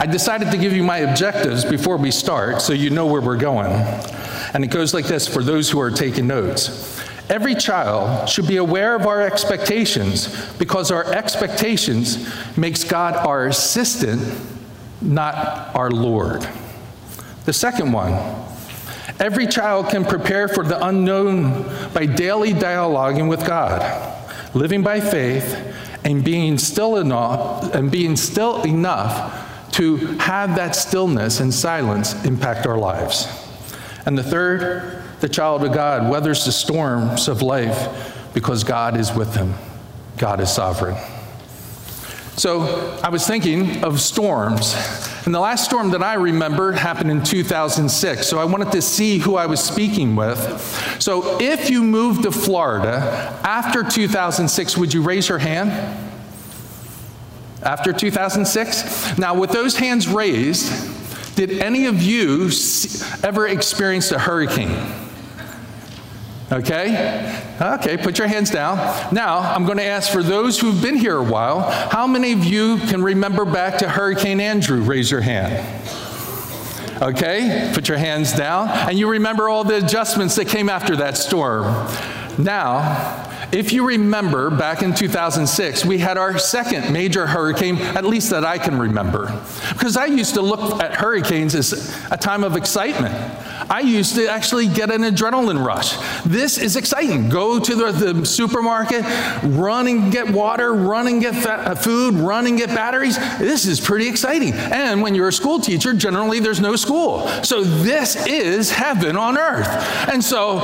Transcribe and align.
I 0.00 0.06
decided 0.06 0.50
to 0.50 0.56
give 0.56 0.72
you 0.72 0.82
my 0.82 0.98
objectives 0.98 1.64
before 1.64 1.98
we 1.98 2.10
start 2.10 2.62
so 2.62 2.72
you 2.72 2.88
know 2.88 3.06
where 3.06 3.20
we're 3.20 3.36
going. 3.36 3.70
And 4.54 4.64
it 4.64 4.68
goes 4.68 4.94
like 4.94 5.06
this 5.06 5.28
for 5.28 5.42
those 5.42 5.70
who 5.70 5.80
are 5.80 5.90
taking 5.90 6.26
notes. 6.26 6.98
Every 7.28 7.54
child 7.54 8.28
should 8.28 8.48
be 8.48 8.56
aware 8.56 8.94
of 8.94 9.06
our 9.06 9.20
expectations 9.20 10.52
because 10.56 10.90
our 10.90 11.04
expectations 11.04 12.28
makes 12.56 12.82
God 12.82 13.14
our 13.14 13.46
assistant, 13.46 14.22
not 15.00 15.74
our 15.76 15.90
Lord. 15.90 16.48
The 17.44 17.52
second 17.52 17.92
one, 17.92 18.14
every 19.18 19.46
child 19.46 19.90
can 19.90 20.04
prepare 20.04 20.48
for 20.48 20.64
the 20.64 20.84
unknown 20.84 21.62
by 21.92 22.06
daily 22.06 22.52
dialoguing 22.52 23.28
with 23.28 23.46
God, 23.46 23.82
living 24.54 24.82
by 24.82 25.00
faith 25.00 25.76
and 26.04 26.24
being 26.24 26.58
still 26.58 26.96
enough 26.96 27.74
and 27.74 27.90
being 27.90 28.16
still 28.16 28.62
enough 28.62 29.48
to 29.72 29.96
have 30.18 30.56
that 30.56 30.74
stillness 30.76 31.40
and 31.40 31.52
silence 31.52 32.24
impact 32.24 32.66
our 32.66 32.78
lives. 32.78 33.26
And 34.06 34.16
the 34.16 34.22
third, 34.22 35.02
the 35.20 35.28
child 35.28 35.64
of 35.64 35.72
God 35.72 36.10
weathers 36.10 36.44
the 36.44 36.52
storms 36.52 37.28
of 37.28 37.42
life 37.42 38.32
because 38.34 38.64
God 38.64 38.96
is 38.96 39.12
with 39.12 39.34
him. 39.34 39.54
God 40.16 40.40
is 40.40 40.52
sovereign. 40.52 40.96
So 42.36 42.98
I 43.02 43.10
was 43.10 43.26
thinking 43.26 43.84
of 43.84 44.00
storms. 44.00 44.74
And 45.26 45.34
the 45.34 45.40
last 45.40 45.66
storm 45.66 45.90
that 45.90 46.02
I 46.02 46.14
remember 46.14 46.72
happened 46.72 47.10
in 47.10 47.22
2006. 47.22 48.26
So 48.26 48.38
I 48.38 48.44
wanted 48.44 48.72
to 48.72 48.80
see 48.80 49.18
who 49.18 49.36
I 49.36 49.44
was 49.44 49.62
speaking 49.62 50.16
with. 50.16 50.38
So 50.98 51.38
if 51.38 51.68
you 51.68 51.82
moved 51.82 52.22
to 52.22 52.32
Florida 52.32 53.38
after 53.44 53.82
2006, 53.82 54.78
would 54.78 54.94
you 54.94 55.02
raise 55.02 55.28
your 55.28 55.38
hand? 55.38 56.09
After 57.62 57.92
2006? 57.92 59.18
Now, 59.18 59.34
with 59.34 59.50
those 59.50 59.76
hands 59.76 60.08
raised, 60.08 61.36
did 61.36 61.52
any 61.58 61.86
of 61.86 62.02
you 62.02 62.50
ever 63.22 63.46
experience 63.46 64.10
a 64.12 64.18
hurricane? 64.18 64.76
Okay? 66.52 67.42
Okay, 67.60 67.96
put 67.96 68.18
your 68.18 68.26
hands 68.26 68.50
down. 68.50 68.76
Now, 69.14 69.38
I'm 69.38 69.66
going 69.66 69.78
to 69.78 69.84
ask 69.84 70.10
for 70.10 70.22
those 70.22 70.58
who've 70.58 70.82
been 70.82 70.96
here 70.96 71.16
a 71.16 71.22
while, 71.22 71.70
how 71.70 72.06
many 72.06 72.32
of 72.32 72.44
you 72.44 72.78
can 72.78 73.02
remember 73.02 73.44
back 73.44 73.78
to 73.78 73.88
Hurricane 73.88 74.40
Andrew? 74.40 74.80
Raise 74.80 75.10
your 75.10 75.20
hand. 75.20 75.64
Okay, 77.00 77.70
put 77.72 77.88
your 77.88 77.98
hands 77.98 78.32
down. 78.32 78.68
And 78.68 78.98
you 78.98 79.08
remember 79.08 79.48
all 79.48 79.64
the 79.64 79.76
adjustments 79.76 80.34
that 80.36 80.48
came 80.48 80.68
after 80.68 80.96
that 80.96 81.16
storm. 81.16 81.64
Now, 82.36 83.29
if 83.52 83.72
you 83.72 83.86
remember, 83.86 84.50
back 84.50 84.82
in 84.82 84.94
2006, 84.94 85.84
we 85.84 85.98
had 85.98 86.16
our 86.16 86.38
second 86.38 86.92
major 86.92 87.26
hurricane, 87.26 87.78
at 87.78 88.04
least 88.04 88.30
that 88.30 88.44
I 88.44 88.58
can 88.58 88.78
remember. 88.78 89.26
Because 89.72 89.96
I 89.96 90.06
used 90.06 90.34
to 90.34 90.42
look 90.42 90.80
at 90.82 90.94
hurricanes 90.94 91.54
as 91.54 91.96
a 92.10 92.16
time 92.16 92.44
of 92.44 92.56
excitement. 92.56 93.14
I 93.68 93.80
used 93.80 94.14
to 94.16 94.28
actually 94.28 94.68
get 94.68 94.90
an 94.90 95.02
adrenaline 95.02 95.64
rush. 95.64 95.96
This 96.24 96.58
is 96.58 96.76
exciting. 96.76 97.28
Go 97.28 97.58
to 97.58 97.74
the, 97.74 97.92
the 97.92 98.26
supermarket, 98.26 99.04
run 99.42 99.88
and 99.88 100.12
get 100.12 100.30
water, 100.30 100.72
run 100.72 101.08
and 101.08 101.20
get 101.20 101.46
uh, 101.46 101.74
food, 101.74 102.14
run 102.14 102.46
and 102.46 102.56
get 102.56 102.68
batteries. 102.68 103.16
This 103.38 103.66
is 103.66 103.80
pretty 103.80 104.08
exciting. 104.08 104.52
And 104.52 105.02
when 105.02 105.14
you're 105.14 105.28
a 105.28 105.32
school 105.32 105.60
teacher, 105.60 105.92
generally 105.92 106.40
there's 106.40 106.60
no 106.60 106.76
school. 106.76 107.26
So 107.42 107.62
this 107.62 108.26
is 108.26 108.70
heaven 108.70 109.16
on 109.16 109.36
earth. 109.38 109.68
And 110.08 110.22
so 110.22 110.58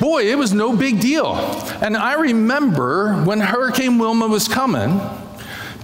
boy, 0.00 0.30
it 0.30 0.36
was 0.36 0.52
no 0.52 0.76
big 0.76 1.00
deal. 1.00 1.34
And 1.82 1.96
I 1.96 2.14
remember 2.14 3.14
when 3.24 3.40
Hurricane 3.40 3.98
Wilma 3.98 4.26
was 4.26 4.48
coming, 4.48 5.00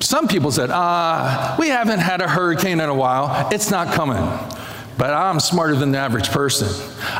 some 0.00 0.28
people 0.28 0.50
said, 0.50 0.70
ah, 0.70 1.56
we 1.58 1.68
haven't 1.68 1.98
had 1.98 2.20
a 2.20 2.28
hurricane 2.28 2.80
in 2.80 2.88
a 2.88 2.94
while. 2.94 3.48
It's 3.52 3.70
not 3.70 3.94
coming. 3.94 4.22
But 4.96 5.14
I'm 5.14 5.40
smarter 5.40 5.74
than 5.74 5.92
the 5.92 5.98
average 5.98 6.30
person. 6.30 6.68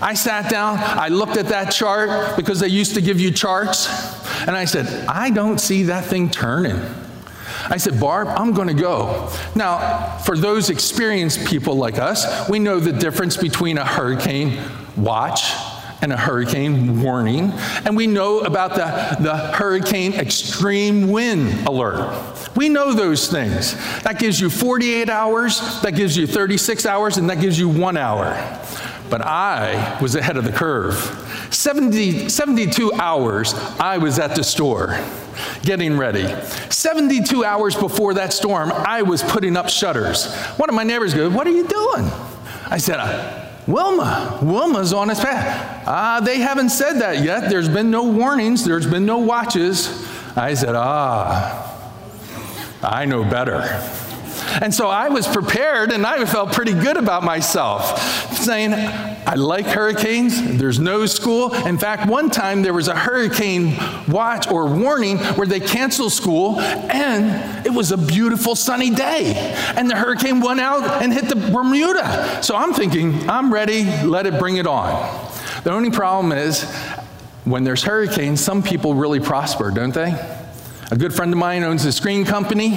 I 0.00 0.14
sat 0.14 0.50
down, 0.50 0.78
I 0.78 1.08
looked 1.08 1.36
at 1.36 1.48
that 1.48 1.72
chart 1.72 2.36
because 2.36 2.60
they 2.60 2.68
used 2.68 2.94
to 2.94 3.00
give 3.00 3.20
you 3.20 3.30
charts, 3.30 3.88
and 4.40 4.50
I 4.50 4.66
said, 4.66 5.06
I 5.06 5.30
don't 5.30 5.58
see 5.58 5.84
that 5.84 6.04
thing 6.04 6.30
turning. 6.30 6.78
I 7.68 7.76
said, 7.76 8.00
Barb, 8.00 8.28
I'm 8.28 8.52
going 8.52 8.68
to 8.68 8.74
go. 8.74 9.30
Now, 9.54 10.18
for 10.18 10.36
those 10.36 10.70
experienced 10.70 11.46
people 11.46 11.74
like 11.74 11.98
us, 11.98 12.48
we 12.48 12.58
know 12.58 12.80
the 12.80 12.92
difference 12.92 13.36
between 13.36 13.78
a 13.78 13.84
hurricane 13.84 14.58
watch 14.96 15.52
and 16.02 16.12
a 16.12 16.16
hurricane 16.16 17.02
warning. 17.02 17.52
And 17.84 17.96
we 17.96 18.06
know 18.06 18.40
about 18.40 18.70
the, 18.74 19.22
the 19.22 19.36
hurricane 19.36 20.14
extreme 20.14 21.08
wind 21.08 21.66
alert. 21.66 22.48
We 22.56 22.68
know 22.68 22.92
those 22.92 23.28
things. 23.28 23.74
That 24.02 24.18
gives 24.18 24.40
you 24.40 24.50
48 24.50 25.08
hours, 25.08 25.80
that 25.82 25.94
gives 25.94 26.16
you 26.16 26.26
36 26.26 26.86
hours, 26.86 27.16
and 27.16 27.30
that 27.30 27.40
gives 27.40 27.58
you 27.58 27.68
one 27.68 27.96
hour. 27.96 28.34
But 29.08 29.22
I 29.22 29.98
was 30.00 30.14
ahead 30.14 30.36
of 30.36 30.44
the 30.44 30.52
curve. 30.52 30.94
70, 31.50 32.28
72 32.28 32.92
hours, 32.94 33.54
I 33.78 33.98
was 33.98 34.18
at 34.18 34.36
the 34.36 34.44
store 34.44 34.98
getting 35.62 35.96
ready. 35.96 36.26
72 36.70 37.44
hours 37.44 37.74
before 37.74 38.14
that 38.14 38.32
storm, 38.32 38.70
I 38.72 39.02
was 39.02 39.22
putting 39.22 39.56
up 39.56 39.68
shutters. 39.68 40.32
One 40.56 40.68
of 40.68 40.74
my 40.74 40.84
neighbors 40.84 41.14
goes, 41.14 41.32
What 41.32 41.46
are 41.46 41.50
you 41.50 41.66
doing? 41.66 42.10
I 42.66 42.78
said, 42.78 42.98
Wilma, 43.70 44.38
Wilma's 44.42 44.92
on 44.92 45.08
his 45.08 45.20
path. 45.20 45.84
Ah, 45.86 46.20
they 46.20 46.38
haven't 46.38 46.70
said 46.70 46.94
that 46.94 47.22
yet. 47.22 47.48
There's 47.48 47.68
been 47.68 47.90
no 47.90 48.04
warnings, 48.04 48.64
there's 48.64 48.86
been 48.86 49.06
no 49.06 49.18
watches. 49.18 50.06
I 50.36 50.54
said, 50.54 50.74
Ah, 50.74 51.66
I 52.82 53.04
know 53.04 53.22
better. 53.24 53.60
And 54.62 54.74
so 54.74 54.88
I 54.88 55.08
was 55.08 55.26
prepared 55.28 55.92
and 55.92 56.06
I 56.06 56.24
felt 56.24 56.52
pretty 56.52 56.72
good 56.72 56.96
about 56.96 57.22
myself, 57.22 57.98
saying, 58.34 58.74
I 58.74 59.34
like 59.34 59.66
hurricanes. 59.66 60.58
There's 60.58 60.78
no 60.78 61.06
school. 61.06 61.54
In 61.54 61.78
fact, 61.78 62.08
one 62.08 62.30
time 62.30 62.62
there 62.62 62.74
was 62.74 62.88
a 62.88 62.94
hurricane 62.94 63.76
watch 64.08 64.50
or 64.50 64.66
warning 64.66 65.18
where 65.18 65.46
they 65.46 65.60
canceled 65.60 66.12
school, 66.12 66.58
and 66.60 67.66
it 67.66 67.70
was 67.70 67.92
a 67.92 67.96
beautiful 67.96 68.56
sunny 68.56 68.90
day. 68.90 69.34
And 69.76 69.90
the 69.90 69.96
hurricane 69.96 70.40
went 70.40 70.60
out 70.60 71.02
and 71.02 71.12
hit 71.12 71.28
the 71.28 71.36
Bermuda. 71.36 72.42
So 72.42 72.56
I'm 72.56 72.74
thinking, 72.74 73.28
I'm 73.28 73.52
ready, 73.52 73.84
let 74.04 74.26
it 74.26 74.38
bring 74.38 74.56
it 74.56 74.66
on. 74.66 75.30
The 75.64 75.72
only 75.72 75.90
problem 75.90 76.32
is 76.32 76.64
when 77.44 77.64
there's 77.64 77.82
hurricanes, 77.82 78.40
some 78.40 78.62
people 78.62 78.94
really 78.94 79.20
prosper, 79.20 79.70
don't 79.70 79.94
they? 79.94 80.38
A 80.92 80.96
good 80.96 81.14
friend 81.14 81.32
of 81.32 81.38
mine 81.38 81.62
owns 81.62 81.84
a 81.84 81.92
screen 81.92 82.24
company. 82.24 82.70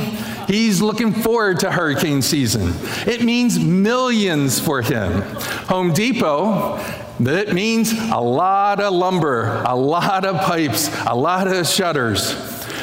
He's 0.47 0.81
looking 0.81 1.13
forward 1.13 1.62
to 1.62 1.72
hurricane 1.72 2.22
season. 2.22 2.74
It 3.07 3.24
means 3.24 3.57
millions 3.57 4.59
for 4.59 4.84
him. 4.84 5.24
Home 5.68 5.94
Depot, 5.94 6.78
that 7.22 7.53
means 7.53 7.91
a 7.91 8.19
lot 8.19 8.79
of 8.79 8.94
lumber, 8.94 9.63
a 9.66 9.75
lot 9.75 10.25
of 10.25 10.40
pipes, 10.41 10.91
a 11.07 11.16
lot 11.16 11.47
of 11.47 11.68
shutters. 11.68 12.34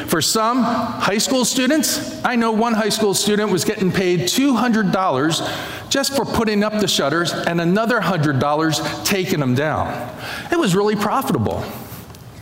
For 0.09 0.21
some 0.21 0.65
high 0.65 1.19
school 1.19 1.45
students, 1.45 2.21
I 2.25 2.35
know 2.35 2.51
one 2.51 2.75
high 2.75 2.89
school 2.89 3.15
student 3.15 3.53
was 3.53 3.65
getting 3.65 3.93
paid 3.93 4.23
$200 4.23 5.89
just 5.91 6.17
for 6.17 6.25
putting 6.25 6.65
up 6.65 6.81
the 6.81 6.89
shutters 6.89 7.33
and 7.33 7.61
another 7.61 8.01
$100 8.01 9.05
taking 9.05 9.39
them 9.39 9.55
down. 9.55 10.13
It 10.51 10.59
was 10.59 10.75
really 10.75 10.97
profitable. 10.97 11.65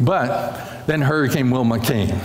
But 0.00 0.86
then 0.86 1.02
Hurricane 1.02 1.50
Wilma 1.50 1.80
came. 1.80 2.18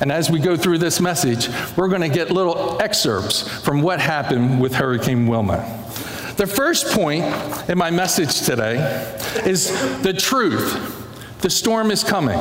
And 0.00 0.12
as 0.12 0.30
we 0.30 0.38
go 0.38 0.56
through 0.56 0.78
this 0.78 1.00
message, 1.00 1.48
we're 1.76 1.88
going 1.88 2.02
to 2.02 2.08
get 2.08 2.30
little 2.30 2.80
excerpts 2.80 3.48
from 3.64 3.82
what 3.82 4.00
happened 4.00 4.60
with 4.60 4.74
Hurricane 4.74 5.26
Wilma. 5.26 5.58
The 6.36 6.46
first 6.46 6.94
point 6.94 7.24
in 7.68 7.76
my 7.76 7.90
message 7.90 8.42
today 8.42 8.76
is 9.44 9.70
the 10.02 10.12
truth. 10.12 11.40
The 11.40 11.50
storm 11.50 11.90
is 11.90 12.04
coming. 12.04 12.38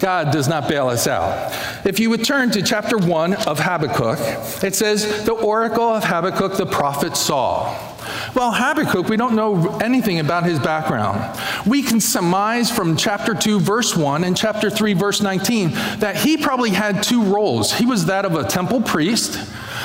God 0.00 0.32
does 0.32 0.48
not 0.48 0.66
bail 0.66 0.88
us 0.88 1.06
out. 1.06 1.54
If 1.84 2.00
you 2.00 2.08
would 2.10 2.24
turn 2.24 2.50
to 2.52 2.62
chapter 2.62 2.96
1 2.96 3.34
of 3.34 3.58
Habakkuk, 3.60 4.18
it 4.64 4.74
says, 4.74 5.24
The 5.26 5.32
oracle 5.32 5.90
of 5.90 6.04
Habakkuk 6.04 6.56
the 6.56 6.66
prophet 6.66 7.16
saw. 7.16 7.89
Well, 8.34 8.52
Habakkuk, 8.52 9.08
we 9.08 9.16
don't 9.16 9.34
know 9.34 9.78
anything 9.78 10.20
about 10.20 10.44
his 10.44 10.58
background. 10.58 11.38
We 11.66 11.82
can 11.82 12.00
surmise 12.00 12.70
from 12.70 12.96
chapter 12.96 13.34
2, 13.34 13.60
verse 13.60 13.96
1, 13.96 14.24
and 14.24 14.36
chapter 14.36 14.70
3, 14.70 14.92
verse 14.94 15.20
19, 15.20 15.70
that 15.98 16.16
he 16.16 16.36
probably 16.36 16.70
had 16.70 17.02
two 17.02 17.22
roles. 17.22 17.72
He 17.72 17.86
was 17.86 18.06
that 18.06 18.24
of 18.24 18.34
a 18.34 18.44
temple 18.44 18.82
priest, 18.82 19.38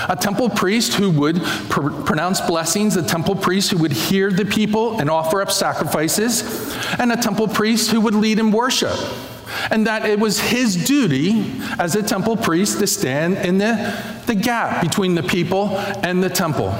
a 0.08 0.16
temple 0.16 0.50
priest 0.50 0.94
who 0.94 1.10
would 1.12 1.42
pr- 1.70 1.90
pronounce 2.04 2.40
blessings, 2.42 2.96
a 2.96 3.04
temple 3.04 3.36
priest 3.36 3.72
who 3.72 3.78
would 3.80 3.92
hear 3.94 4.32
the 4.32 4.46
people 4.46 5.00
and 5.00 5.10
offer 5.10 5.42
up 5.42 5.52
sacrifices, 5.52 6.76
and 7.00 7.12
a 7.12 7.18
temple 7.18 7.48
priest 7.48 7.92
who 7.92 8.00
would 8.02 8.16
lead 8.16 8.40
in 8.40 8.52
worship. 8.52 8.98
And 9.72 9.88
that 9.88 10.06
it 10.06 10.20
was 10.20 10.40
his 10.40 10.86
duty 10.86 11.54
as 11.80 11.96
a 11.96 12.04
temple 12.04 12.38
priest 12.38 12.80
to 12.80 12.88
stand 12.88 13.38
in 13.38 13.58
the, 13.58 14.22
the 14.26 14.36
gap 14.36 14.84
between 14.84 15.16
the 15.16 15.24
people 15.24 15.78
and 15.78 16.24
the 16.24 16.30
temple. 16.30 16.78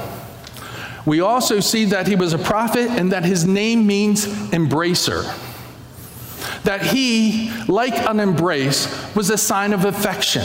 We 1.06 1.20
also 1.20 1.60
see 1.60 1.84
that 1.86 2.08
he 2.08 2.16
was 2.16 2.32
a 2.32 2.38
prophet 2.38 2.90
and 2.90 3.12
that 3.12 3.24
his 3.24 3.46
name 3.46 3.86
means 3.86 4.26
embracer. 4.50 5.24
That 6.64 6.84
he, 6.84 7.52
like 7.68 7.94
an 7.94 8.18
embrace, 8.18 9.14
was 9.14 9.30
a 9.30 9.38
sign 9.38 9.72
of 9.72 9.84
affection. 9.84 10.42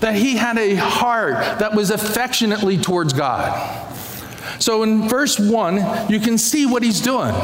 that 0.00 0.16
he 0.16 0.36
had 0.36 0.58
a 0.58 0.74
heart 0.74 1.60
that 1.60 1.74
was 1.74 1.90
affectionately 1.90 2.76
towards 2.76 3.12
God. 3.12 3.80
So 4.58 4.82
in 4.82 5.08
verse 5.08 5.38
1, 5.38 6.10
you 6.10 6.20
can 6.20 6.38
see 6.38 6.66
what 6.66 6.82
he's 6.82 7.00
doing. 7.00 7.34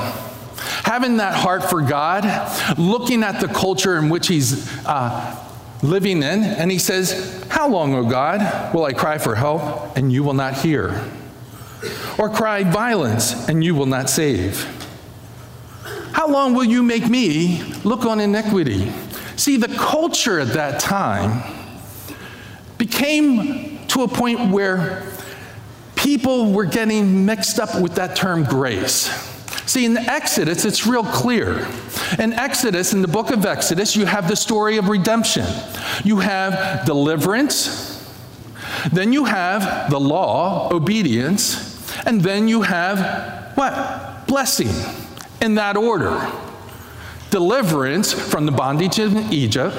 Having 0.85 1.19
that 1.19 1.35
heart 1.35 1.65
for 1.65 1.81
God, 1.81 2.25
looking 2.79 3.23
at 3.23 3.41
the 3.41 3.49
culture 3.49 3.97
in 3.97 4.09
which 4.09 4.27
he's 4.27 4.69
uh, 4.87 5.37
living 5.83 6.19
in, 6.19 6.43
and 6.45 6.71
he 6.71 6.79
says, 6.79 7.45
How 7.49 7.69
long, 7.69 7.95
O 7.95 8.05
God, 8.05 8.75
will 8.75 8.85
I 8.85 8.93
cry 8.93 9.19
for 9.19 9.37
help, 9.37 9.97
and 9.97 10.13
you 10.13 10.23
will 10.23 10.35
not 10.35 10.55
hear? 10.55 11.03
Or 12.19 12.29
cry 12.29 12.65
violence, 12.65 13.49
and 13.49 13.65
you 13.65 13.75
will 13.75 13.87
not 13.87 14.11
save? 14.11 14.65
How 16.13 16.29
long 16.29 16.55
will 16.55 16.65
you 16.65 16.83
make 16.83 17.09
me 17.09 17.63
look 17.85 18.05
on 18.05 18.21
iniquity? 18.21 18.93
See, 19.37 19.57
the 19.57 19.69
culture 19.69 20.39
at 20.39 20.49
that 20.49 20.81
time 20.81 21.43
became 22.77 23.87
to 23.89 24.03
a 24.03 24.09
point 24.09 24.51
where 24.51 25.07
people 25.97 26.53
were 26.53 26.67
getting 26.67 27.25
mixed 27.25 27.59
up 27.59 27.81
with 27.81 27.95
that 27.95 28.17
term 28.17 28.45
grace. 28.45 29.09
See, 29.67 29.85
in 29.85 29.97
Exodus, 29.97 30.65
it's 30.65 30.87
real 30.87 31.05
clear. 31.05 31.67
In 32.19 32.33
Exodus, 32.33 32.93
in 32.93 33.03
the 33.03 33.09
book 33.09 33.31
of 33.31 33.47
Exodus, 33.47 33.95
you 33.95 34.05
have 34.05 34.29
the 34.29 34.35
story 34.35 34.79
of 34.79 34.89
redemption. 34.89 35.47
You 36.05 36.19
have 36.19 36.85
deliverance, 36.85 37.89
then 38.93 39.13
you 39.13 39.27
have 39.27 39.91
the 39.91 40.01
law, 40.01 40.73
obedience, 40.73 41.70
and 42.07 42.21
then 42.21 42.49
you 42.49 42.63
have 42.63 43.57
what? 43.57 44.27
Blessing, 44.27 44.71
in 45.41 45.55
that 45.57 45.77
order. 45.77 46.31
Deliverance 47.31 48.13
from 48.13 48.47
the 48.47 48.53
bondage 48.53 48.99
in 48.99 49.33
Egypt, 49.33 49.77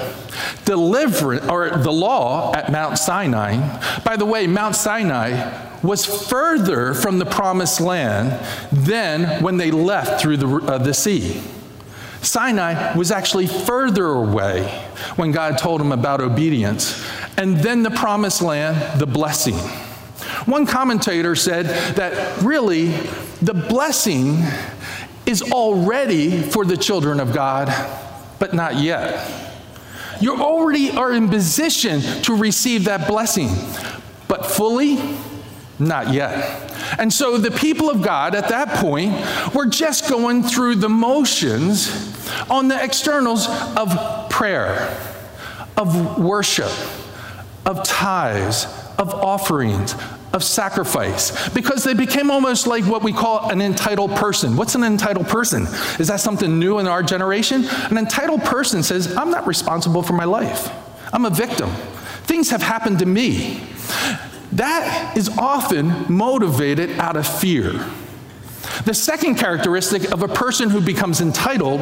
deliverance, 0.63 1.45
or 1.49 1.69
the 1.69 1.91
law 1.91 2.53
at 2.53 2.71
Mount 2.71 2.97
Sinai. 2.97 3.57
By 4.05 4.15
the 4.15 4.25
way, 4.25 4.47
Mount 4.47 4.75
Sinai 4.75 5.69
was 5.83 6.05
further 6.05 6.93
from 6.93 7.19
the 7.19 7.25
promised 7.25 7.81
land 7.81 8.45
than 8.71 9.41
when 9.43 9.57
they 9.57 9.71
left 9.71 10.21
through 10.21 10.37
the, 10.37 10.47
uh, 10.47 10.77
the 10.77 10.93
sea. 10.93 11.41
Sinai 12.21 12.95
was 12.95 13.11
actually 13.11 13.47
further 13.47 14.05
away 14.05 14.67
when 15.15 15.31
God 15.31 15.57
told 15.57 15.81
him 15.81 15.91
about 15.91 16.21
obedience, 16.21 17.03
and 17.37 17.57
then 17.57 17.83
the 17.83 17.91
promised 17.91 18.41
land, 18.41 18.99
the 18.99 19.07
blessing. 19.07 19.57
One 20.45 20.65
commentator 20.65 21.35
said 21.35 21.65
that 21.95 22.41
really 22.41 22.87
the 23.41 23.53
blessing 23.53 24.43
is 25.25 25.41
already 25.41 26.41
for 26.41 26.65
the 26.65 26.77
children 26.77 27.19
of 27.19 27.33
God, 27.33 27.67
but 28.39 28.53
not 28.53 28.77
yet. 28.77 29.41
You 30.19 30.41
already 30.41 30.91
are 30.91 31.13
in 31.13 31.29
position 31.29 32.01
to 32.23 32.35
receive 32.35 32.85
that 32.85 33.07
blessing, 33.07 33.49
but 34.27 34.45
fully, 34.45 34.99
not 35.79 36.13
yet. 36.13 36.71
And 36.99 37.11
so 37.11 37.37
the 37.37 37.51
people 37.51 37.89
of 37.89 38.01
God 38.01 38.35
at 38.35 38.49
that 38.49 38.69
point 38.79 39.13
were 39.55 39.65
just 39.65 40.09
going 40.09 40.43
through 40.43 40.75
the 40.75 40.89
motions 40.89 41.89
on 42.49 42.67
the 42.67 42.83
externals 42.83 43.47
of 43.75 44.29
prayer, 44.29 44.97
of 45.77 46.19
worship, 46.19 46.71
of 47.65 47.83
tithes, 47.83 48.65
of 48.97 49.13
offerings, 49.13 49.95
of 50.33 50.43
sacrifice 50.43 51.49
because 51.49 51.83
they 51.83 51.93
became 51.93 52.31
almost 52.31 52.67
like 52.67 52.85
what 52.85 53.03
we 53.03 53.11
call 53.11 53.49
an 53.49 53.61
entitled 53.61 54.11
person. 54.11 54.55
What's 54.55 54.75
an 54.75 54.83
entitled 54.83 55.27
person? 55.27 55.63
Is 55.99 56.07
that 56.07 56.19
something 56.19 56.59
new 56.59 56.79
in 56.79 56.87
our 56.87 57.03
generation? 57.03 57.65
An 57.89 57.97
entitled 57.97 58.41
person 58.43 58.83
says, 58.83 59.15
I'm 59.15 59.31
not 59.31 59.45
responsible 59.47 60.03
for 60.03 60.13
my 60.13 60.25
life, 60.25 60.69
I'm 61.13 61.25
a 61.25 61.29
victim. 61.29 61.69
Things 62.23 62.49
have 62.51 62.61
happened 62.61 62.99
to 62.99 63.05
me. 63.05 63.61
That 64.53 65.17
is 65.17 65.29
often 65.37 66.05
motivated 66.13 66.91
out 66.99 67.17
of 67.17 67.27
fear. 67.27 67.85
The 68.85 68.93
second 68.93 69.35
characteristic 69.35 70.11
of 70.11 70.23
a 70.23 70.27
person 70.27 70.69
who 70.69 70.81
becomes 70.81 71.21
entitled 71.21 71.81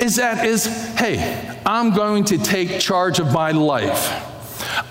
is 0.00 0.16
that 0.16 0.46
is, 0.46 0.66
hey, 0.96 1.58
I'm 1.64 1.94
going 1.94 2.24
to 2.26 2.38
take 2.38 2.78
charge 2.80 3.18
of 3.18 3.32
my 3.32 3.52
life. 3.52 4.33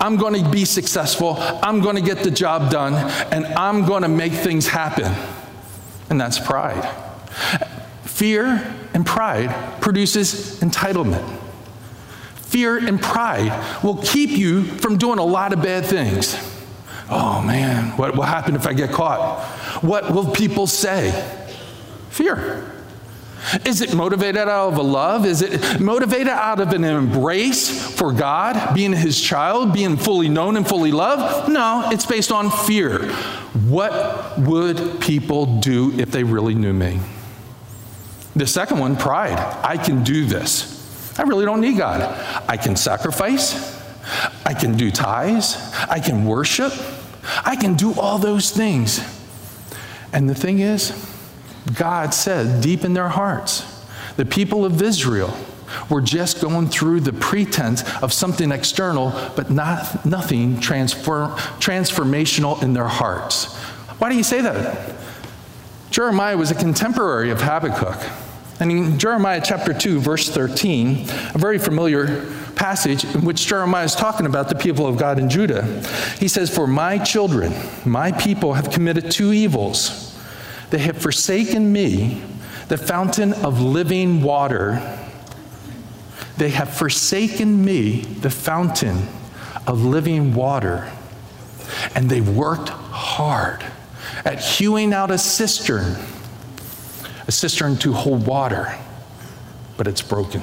I'm 0.00 0.16
going 0.16 0.42
to 0.42 0.50
be 0.50 0.64
successful. 0.64 1.36
I'm 1.38 1.80
going 1.80 1.96
to 1.96 2.02
get 2.02 2.22
the 2.24 2.30
job 2.30 2.70
done 2.70 2.94
and 3.32 3.46
I'm 3.46 3.86
going 3.86 4.02
to 4.02 4.08
make 4.08 4.32
things 4.32 4.66
happen. 4.66 5.12
And 6.10 6.20
that's 6.20 6.38
pride. 6.38 6.84
Fear 8.04 8.74
and 8.94 9.04
pride 9.04 9.80
produces 9.80 10.60
entitlement. 10.60 11.40
Fear 12.36 12.86
and 12.86 13.00
pride 13.00 13.82
will 13.82 13.96
keep 14.02 14.30
you 14.30 14.64
from 14.64 14.96
doing 14.96 15.18
a 15.18 15.24
lot 15.24 15.52
of 15.52 15.62
bad 15.62 15.84
things. 15.86 16.36
Oh 17.10 17.42
man, 17.42 17.96
what 17.96 18.16
will 18.16 18.22
happen 18.22 18.54
if 18.54 18.66
I 18.66 18.72
get 18.72 18.92
caught? 18.92 19.42
What 19.82 20.12
will 20.12 20.30
people 20.30 20.66
say? 20.66 21.10
Fear. 22.10 22.73
Is 23.64 23.80
it 23.80 23.94
motivated 23.94 24.48
out 24.48 24.72
of 24.72 24.78
a 24.78 24.82
love? 24.82 25.26
Is 25.26 25.42
it 25.42 25.80
motivated 25.80 26.28
out 26.28 26.60
of 26.60 26.72
an 26.72 26.84
embrace 26.84 27.94
for 27.94 28.12
God, 28.12 28.74
being 28.74 28.92
his 28.92 29.20
child, 29.20 29.72
being 29.72 29.96
fully 29.96 30.28
known 30.28 30.56
and 30.56 30.66
fully 30.66 30.92
loved? 30.92 31.50
No, 31.50 31.88
it's 31.92 32.06
based 32.06 32.32
on 32.32 32.50
fear. 32.50 33.10
What 33.68 34.38
would 34.38 35.00
people 35.00 35.60
do 35.60 35.92
if 35.98 36.10
they 36.10 36.24
really 36.24 36.54
knew 36.54 36.72
me? 36.72 37.00
The 38.34 38.46
second 38.46 38.78
one, 38.78 38.96
pride. 38.96 39.38
I 39.62 39.76
can 39.76 40.02
do 40.02 40.24
this. 40.24 41.18
I 41.18 41.22
really 41.22 41.44
don't 41.44 41.60
need 41.60 41.76
God. 41.76 42.02
I 42.48 42.56
can 42.56 42.76
sacrifice. 42.76 43.80
I 44.44 44.54
can 44.54 44.76
do 44.76 44.90
tithes. 44.90 45.56
I 45.88 46.00
can 46.00 46.24
worship. 46.24 46.72
I 47.44 47.56
can 47.56 47.74
do 47.74 47.94
all 47.94 48.18
those 48.18 48.50
things. 48.50 49.00
And 50.12 50.28
the 50.28 50.34
thing 50.34 50.58
is, 50.58 51.13
God 51.72 52.12
said 52.12 52.62
deep 52.62 52.84
in 52.84 52.94
their 52.94 53.08
hearts, 53.08 53.64
the 54.16 54.24
people 54.24 54.64
of 54.64 54.80
Israel 54.82 55.34
were 55.88 56.00
just 56.00 56.40
going 56.40 56.68
through 56.68 57.00
the 57.00 57.12
pretense 57.12 57.82
of 58.02 58.12
something 58.12 58.52
external, 58.52 59.10
but 59.34 59.50
not, 59.50 60.04
nothing 60.04 60.60
transform, 60.60 61.30
transformational 61.58 62.62
in 62.62 62.74
their 62.74 62.88
hearts. 62.88 63.54
Why 63.98 64.10
do 64.10 64.16
you 64.16 64.22
say 64.22 64.40
that? 64.42 64.94
Jeremiah 65.90 66.36
was 66.36 66.50
a 66.50 66.54
contemporary 66.54 67.30
of 67.30 67.40
Habakkuk. 67.40 67.98
And 68.60 68.70
in 68.70 68.98
Jeremiah 68.98 69.40
chapter 69.44 69.74
2, 69.74 70.00
verse 70.00 70.28
13, 70.28 71.08
a 71.34 71.38
very 71.38 71.58
familiar 71.58 72.30
passage 72.54 73.04
in 73.04 73.24
which 73.24 73.46
Jeremiah 73.46 73.84
is 73.84 73.94
talking 73.94 74.26
about 74.26 74.48
the 74.48 74.54
people 74.54 74.86
of 74.86 74.96
God 74.96 75.18
in 75.18 75.28
Judah. 75.28 75.64
He 76.18 76.28
says, 76.28 76.54
For 76.54 76.66
my 76.66 76.98
children, 76.98 77.52
my 77.84 78.12
people, 78.12 78.54
have 78.54 78.70
committed 78.70 79.10
two 79.10 79.32
evils. 79.32 80.13
They 80.74 80.80
have 80.80 80.98
forsaken 80.98 81.72
me, 81.72 82.20
the 82.66 82.76
fountain 82.76 83.32
of 83.32 83.60
living 83.60 84.22
water. 84.22 84.82
They 86.36 86.48
have 86.48 86.68
forsaken 86.68 87.64
me, 87.64 88.00
the 88.00 88.28
fountain 88.28 89.06
of 89.68 89.84
living 89.84 90.34
water. 90.34 90.90
And 91.94 92.10
they've 92.10 92.28
worked 92.28 92.70
hard 92.70 93.64
at 94.24 94.42
hewing 94.42 94.92
out 94.92 95.12
a 95.12 95.16
cistern, 95.16 95.94
a 97.28 97.30
cistern 97.30 97.76
to 97.76 97.92
hold 97.92 98.26
water, 98.26 98.76
but 99.76 99.86
it's 99.86 100.02
broken. 100.02 100.42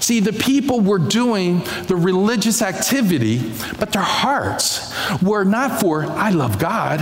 See, 0.00 0.18
the 0.18 0.32
people 0.32 0.80
were 0.80 0.98
doing 0.98 1.60
the 1.86 1.94
religious 1.94 2.62
activity, 2.62 3.52
but 3.78 3.92
their 3.92 4.02
hearts 4.02 4.92
were 5.22 5.44
not 5.44 5.80
for, 5.80 6.04
I 6.04 6.30
love 6.30 6.58
God. 6.58 6.98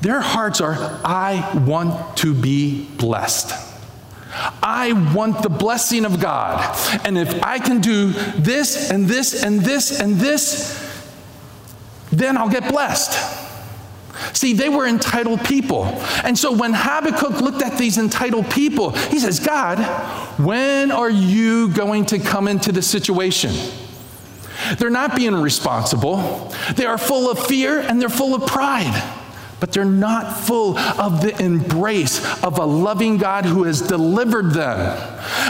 Their 0.00 0.20
hearts 0.20 0.60
are, 0.60 0.74
I 1.04 1.62
want 1.66 2.18
to 2.18 2.34
be 2.34 2.84
blessed. 2.96 3.52
I 4.62 4.92
want 5.14 5.42
the 5.42 5.48
blessing 5.48 6.04
of 6.04 6.20
God. 6.20 6.76
And 7.04 7.16
if 7.16 7.42
I 7.42 7.58
can 7.58 7.80
do 7.80 8.10
this 8.36 8.90
and 8.90 9.06
this 9.06 9.42
and 9.42 9.60
this 9.60 9.98
and 9.98 10.16
this, 10.16 10.82
then 12.12 12.36
I'll 12.36 12.50
get 12.50 12.70
blessed. 12.70 13.44
See, 14.34 14.52
they 14.52 14.68
were 14.68 14.86
entitled 14.86 15.44
people. 15.44 15.84
And 16.24 16.38
so 16.38 16.52
when 16.52 16.72
Habakkuk 16.74 17.40
looked 17.40 17.62
at 17.62 17.78
these 17.78 17.98
entitled 17.98 18.50
people, 18.50 18.90
he 18.90 19.18
says, 19.18 19.40
God, 19.40 19.78
when 20.38 20.90
are 20.90 21.10
you 21.10 21.70
going 21.70 22.06
to 22.06 22.18
come 22.18 22.48
into 22.48 22.72
the 22.72 22.82
situation? 22.82 23.54
They're 24.78 24.90
not 24.90 25.16
being 25.16 25.34
responsible. 25.34 26.52
They 26.74 26.86
are 26.86 26.98
full 26.98 27.30
of 27.30 27.46
fear 27.46 27.80
and 27.80 28.00
they're 28.00 28.08
full 28.08 28.34
of 28.34 28.46
pride 28.46 29.22
but 29.60 29.72
they're 29.72 29.84
not 29.84 30.36
full 30.36 30.78
of 30.78 31.22
the 31.22 31.40
embrace 31.42 32.20
of 32.42 32.58
a 32.58 32.64
loving 32.64 33.16
God 33.16 33.44
who 33.44 33.64
has 33.64 33.80
delivered 33.80 34.52
them. 34.52 34.78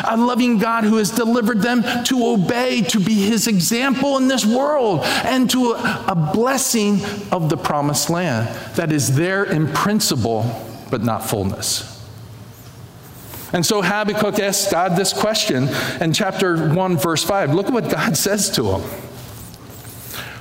A 0.09 0.17
loving 0.17 0.59
God 0.59 0.85
who 0.85 0.97
has 0.97 1.11
delivered 1.11 1.61
them 1.61 1.83
to 2.05 2.27
obey, 2.27 2.83
to 2.83 3.01
be 3.01 3.15
his 3.15 3.47
example 3.47 4.17
in 4.17 4.29
this 4.29 4.47
world, 4.47 5.01
and 5.05 5.51
to 5.51 5.73
a, 5.73 6.05
a 6.09 6.31
blessing 6.33 7.01
of 7.33 7.51
the 7.51 7.57
promised 7.57 8.11
land 8.11 8.49
that 8.77 8.93
is 8.93 9.17
there 9.17 9.45
in 9.45 9.67
principle, 9.69 10.45
but 10.91 11.03
not 11.03 11.27
fullness. 11.27 11.93
And 13.53 13.65
so 13.65 13.81
Habakkuk 13.81 14.39
asks 14.39 14.71
God 14.71 14.97
this 14.97 15.13
question 15.13 15.69
in 16.01 16.13
chapter 16.13 16.75
1, 16.75 16.97
verse 16.97 17.25
5. 17.25 17.55
Look 17.55 17.67
at 17.67 17.73
what 17.73 17.91
God 17.91 18.17
says 18.17 18.51
to 18.51 18.77
him. 18.77 19.06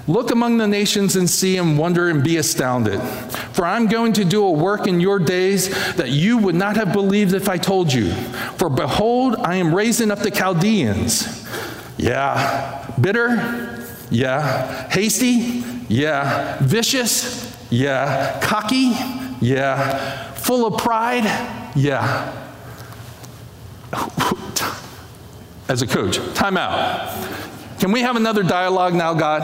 Look 0.08 0.30
among 0.30 0.58
the 0.58 0.68
nations 0.68 1.16
and 1.16 1.28
see 1.28 1.58
and 1.58 1.80
wonder 1.80 2.10
and 2.10 2.24
be 2.24 2.38
astounded. 2.38 3.02
For 3.54 3.66
I'm 3.66 3.88
going 3.88 4.14
to 4.14 4.26
do 4.26 4.46
a 4.46 4.52
work 4.52 4.86
in 4.86 5.00
your 5.00 5.18
days 5.18 5.70
that 5.96 6.12
you 6.12 6.38
would 6.38 6.54
not 6.54 6.76
have 6.76 6.94
believed 6.94 7.34
if 7.34 7.50
I 7.50 7.58
told 7.58 7.92
you. 7.92 8.12
For 8.58 8.70
behold, 8.70 9.36
I 9.38 9.56
am 9.56 9.74
raising 9.74 10.12
up 10.12 10.20
the 10.20 10.30
Chaldeans. 10.30 11.48
Yeah. 11.98 12.94
Bitter? 13.02 13.88
Yeah. 14.12 14.88
Hasty? 14.90 15.64
Yeah. 15.90 16.58
Vicious? 16.62 17.58
Yeah. 17.72 18.40
Cocky? 18.42 18.92
Yeah. 19.42 20.34
Full 20.34 20.68
of 20.68 20.80
pride? 20.80 21.26
Yeah. 21.76 22.32
As 25.68 25.82
a 25.82 25.88
coach, 25.88 26.20
time 26.36 26.58
out. 26.58 27.10
Can 27.80 27.92
we 27.92 28.02
have 28.02 28.16
another 28.16 28.42
dialogue 28.42 28.94
now, 28.94 29.14
God? 29.14 29.42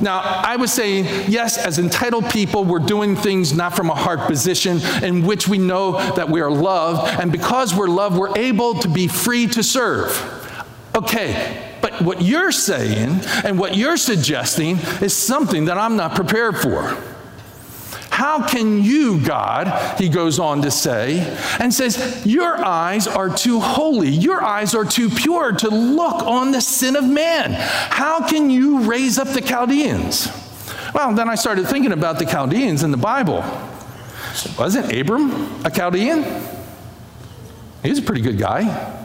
Now, 0.00 0.20
I 0.20 0.56
was 0.56 0.72
saying, 0.72 1.30
yes, 1.30 1.56
as 1.58 1.78
entitled 1.78 2.28
people, 2.30 2.64
we're 2.64 2.80
doing 2.80 3.14
things 3.14 3.52
not 3.52 3.76
from 3.76 3.88
a 3.88 3.94
heart 3.94 4.20
position 4.20 4.80
in 5.02 5.24
which 5.24 5.46
we 5.46 5.58
know 5.58 5.92
that 6.14 6.28
we 6.28 6.40
are 6.40 6.50
loved. 6.50 7.20
And 7.20 7.30
because 7.30 7.74
we're 7.74 7.88
loved, 7.88 8.18
we're 8.18 8.36
able 8.36 8.74
to 8.80 8.88
be 8.88 9.06
free 9.06 9.46
to 9.48 9.62
serve. 9.62 10.10
Okay, 10.94 11.76
but 11.80 12.02
what 12.02 12.20
you're 12.20 12.52
saying 12.52 13.20
and 13.44 13.58
what 13.58 13.76
you're 13.76 13.96
suggesting 13.96 14.78
is 15.00 15.16
something 15.16 15.66
that 15.66 15.78
I'm 15.78 15.96
not 15.96 16.14
prepared 16.14 16.58
for. 16.58 16.96
How 18.12 18.46
can 18.46 18.82
you, 18.84 19.18
God, 19.20 19.98
he 19.98 20.10
goes 20.10 20.38
on 20.38 20.60
to 20.62 20.70
say, 20.70 21.34
and 21.58 21.72
says, 21.72 22.26
Your 22.26 22.62
eyes 22.62 23.06
are 23.06 23.34
too 23.34 23.58
holy, 23.58 24.10
your 24.10 24.44
eyes 24.44 24.74
are 24.74 24.84
too 24.84 25.08
pure 25.08 25.52
to 25.52 25.70
look 25.70 26.22
on 26.22 26.52
the 26.52 26.60
sin 26.60 26.94
of 26.94 27.04
man. 27.04 27.52
How 27.54 28.28
can 28.28 28.50
you 28.50 28.80
raise 28.82 29.18
up 29.18 29.28
the 29.28 29.40
Chaldeans? 29.40 30.28
Well, 30.94 31.14
then 31.14 31.30
I 31.30 31.36
started 31.36 31.66
thinking 31.66 31.92
about 31.92 32.18
the 32.18 32.26
Chaldeans 32.26 32.82
in 32.82 32.90
the 32.90 32.98
Bible. 32.98 33.42
Wasn't 34.58 34.92
Abram 34.92 35.64
a 35.64 35.70
Chaldean? 35.70 36.22
He 37.82 37.88
was 37.88 37.98
a 37.98 38.02
pretty 38.02 38.20
good 38.20 38.36
guy. 38.36 38.98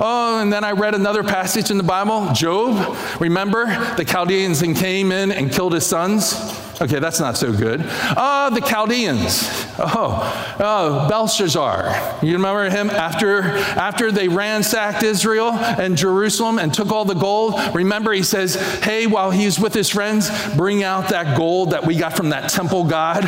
Oh, 0.00 0.40
and 0.42 0.52
then 0.52 0.64
I 0.64 0.72
read 0.72 0.96
another 0.96 1.22
passage 1.22 1.70
in 1.70 1.76
the 1.76 1.84
Bible, 1.84 2.32
Job. 2.32 2.96
Remember, 3.20 3.66
the 3.94 4.04
Chaldeans 4.04 4.60
came 4.62 5.12
in 5.12 5.30
and 5.30 5.52
killed 5.52 5.74
his 5.74 5.86
sons? 5.86 6.34
Okay, 6.80 7.00
that's 7.00 7.18
not 7.18 7.36
so 7.36 7.52
good. 7.52 7.82
Ah, 7.84 8.46
uh, 8.46 8.50
the 8.50 8.60
Chaldeans. 8.60 9.48
Oh, 9.80 10.56
oh, 10.60 11.08
Belshazzar. 11.08 12.18
You 12.22 12.34
remember 12.34 12.70
him 12.70 12.88
after, 12.88 13.42
after 13.42 14.12
they 14.12 14.28
ransacked 14.28 15.02
Israel 15.02 15.52
and 15.52 15.96
Jerusalem 15.96 16.60
and 16.60 16.72
took 16.72 16.92
all 16.92 17.04
the 17.04 17.14
gold? 17.14 17.58
Remember, 17.74 18.12
he 18.12 18.22
says, 18.22 18.54
Hey, 18.80 19.08
while 19.08 19.32
he's 19.32 19.58
with 19.58 19.74
his 19.74 19.88
friends, 19.88 20.30
bring 20.54 20.84
out 20.84 21.08
that 21.08 21.36
gold 21.36 21.72
that 21.72 21.84
we 21.84 21.96
got 21.96 22.16
from 22.16 22.28
that 22.30 22.48
temple 22.50 22.84
god. 22.84 23.24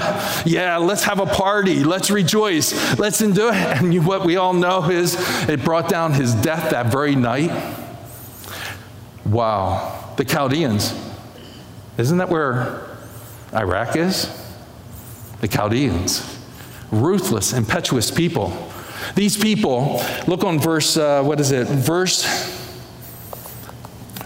Yeah, 0.47 0.77
let's 0.77 1.03
have 1.05 1.19
a 1.19 1.27
party. 1.27 1.83
Let's 1.83 2.11
rejoice. 2.11 2.99
Let's 3.01 3.21
it. 3.21 3.39
And 3.39 3.93
you, 3.93 4.03
what 4.03 4.25
we 4.25 4.37
all 4.37 4.53
know 4.53 4.89
is 4.91 5.17
it 5.49 5.65
brought 5.65 5.89
down 5.89 6.13
his 6.13 6.35
death 6.37 6.71
that 6.71 6.87
very 6.87 7.17
night. 7.17 7.51
Wow. 9.25 10.15
The 10.17 10.25
Chaldeans. 10.25 10.95
Isn't 11.99 12.19
that 12.19 12.29
where 12.29 12.90
Iraq 13.55 13.97
is? 13.97 14.29
The 15.41 15.49
Chaldeans. 15.49 16.39
Ruthless, 16.91 17.53
impetuous 17.53 18.11
people. 18.11 18.71
These 19.15 19.37
people, 19.37 20.03
look 20.27 20.45
on 20.45 20.59
verse, 20.59 20.97
uh, 20.97 21.23
what 21.23 21.41
is 21.41 21.51
it? 21.51 21.67
Verse, 21.67 22.25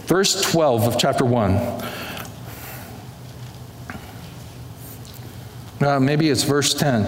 verse 0.07 0.43
12 0.51 0.89
of 0.89 0.99
chapter 0.99 1.25
1. 1.25 1.53
Uh, 5.85 6.01
maybe 6.01 6.31
it's 6.31 6.45
verse 6.45 6.73
10. 6.73 7.05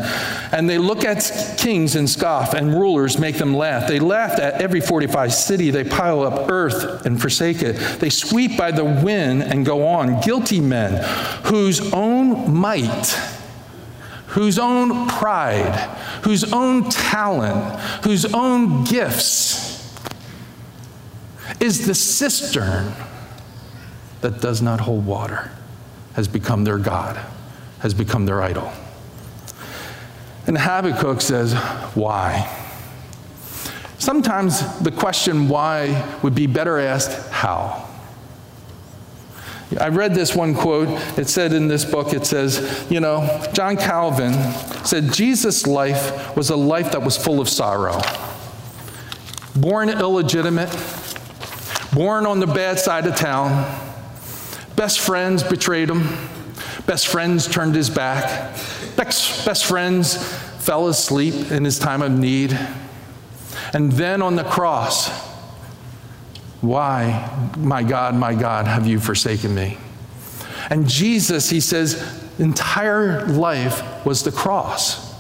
And 0.53 0.69
they 0.69 0.77
look 0.77 1.05
at 1.05 1.57
kings 1.57 1.97
and 1.97 2.09
scoff, 2.09 2.53
and 2.53 2.75
rulers 2.75 3.19
make 3.19 3.37
them 3.37 3.55
laugh. 3.55 3.89
They 3.89 3.99
laugh 3.99 4.39
at 4.39 4.61
every 4.61 4.81
fortified 4.81 5.33
city. 5.33 5.71
They 5.71 5.85
pile 5.85 6.23
up 6.23 6.51
earth 6.51 7.07
and 7.07 7.19
forsake 7.21 7.63
it. 7.63 7.77
They 8.01 8.11
sweep 8.11 8.57
by 8.57 8.73
the 8.73 8.85
wind 8.85 9.43
and 9.43 9.65
go 9.65 9.87
on. 9.87 10.21
Guilty 10.21 10.61
men 10.61 11.03
whose 11.45 11.93
own 11.93 12.55
might, 12.55 13.07
whose 14.29 14.59
own 14.59 15.09
pride, 15.09 15.75
whose 16.25 16.53
own 16.53 16.91
talent, 16.91 17.81
whose 18.05 18.27
own 18.35 18.85
gifts 18.85 19.65
is 21.61 21.87
the 21.87 21.95
cistern 21.95 22.93
that 24.21 24.43
does 24.43 24.61
not 24.61 24.81
hold 24.81 25.07
water, 25.07 25.51
has 26.15 26.29
become 26.29 26.65
their 26.65 26.79
God 26.79 27.19
has 27.81 27.95
become 27.95 28.27
their 28.27 28.43
idol. 28.43 28.73
And 30.47 30.57
Habakkuk 30.57 31.21
says, 31.21 31.55
Why? 31.95 32.53
Sometimes 33.99 34.79
the 34.81 34.93
question 34.93 35.49
why 35.49 36.19
would 36.23 36.35
be 36.35 36.47
better 36.47 36.79
asked, 36.79 37.31
How? 37.31 37.87
I 39.81 39.89
read 39.89 40.15
this 40.15 40.35
one 40.35 40.55
quote. 40.55 40.89
It 41.19 41.29
said 41.29 41.53
in 41.53 41.67
this 41.67 41.85
book, 41.85 42.13
it 42.13 42.25
says, 42.25 42.87
you 42.89 43.01
know, 43.01 43.45
John 43.53 43.77
Calvin 43.77 44.33
said 44.85 45.13
Jesus' 45.13 45.67
life 45.67 46.37
was 46.37 46.51
a 46.51 46.57
life 46.57 46.93
that 46.93 47.03
was 47.03 47.17
full 47.17 47.41
of 47.41 47.49
sorrow. 47.49 48.01
Born 49.57 49.89
illegitimate, 49.89 50.71
born 51.93 52.27
on 52.27 52.39
the 52.39 52.47
bad 52.47 52.79
side 52.79 53.07
of 53.07 53.17
town, 53.17 53.65
best 54.77 55.01
friends 55.01 55.43
betrayed 55.43 55.91
him, 55.91 56.07
Best 56.87 57.09
friends 57.09 57.49
turned 57.49 57.75
his 57.75 57.91
back. 57.91 58.55
Best, 58.97 59.45
best 59.45 59.65
friends 59.65 60.17
fell 60.59 60.89
asleep 60.89 61.51
in 61.51 61.65
his 61.65 61.79
time 61.79 62.03
of 62.03 62.13
need. 62.13 62.59
And 63.73 63.93
then 63.93 64.23
on 64.23 64.37
the 64.37 64.45
cross, 64.45 65.09
why, 66.61 67.51
my 67.57 67.83
God, 67.83 68.15
my 68.15 68.35
God, 68.35 68.67
have 68.67 68.87
you 68.87 69.01
forsaken 69.01 69.55
me? 69.55 69.79
And 70.71 70.89
Jesus, 70.89 71.51
he 71.51 71.61
says, 71.61 72.23
entire 72.39 73.25
life 73.27 74.07
was 74.07 74.23
the 74.23 74.33
cross. 74.33 75.15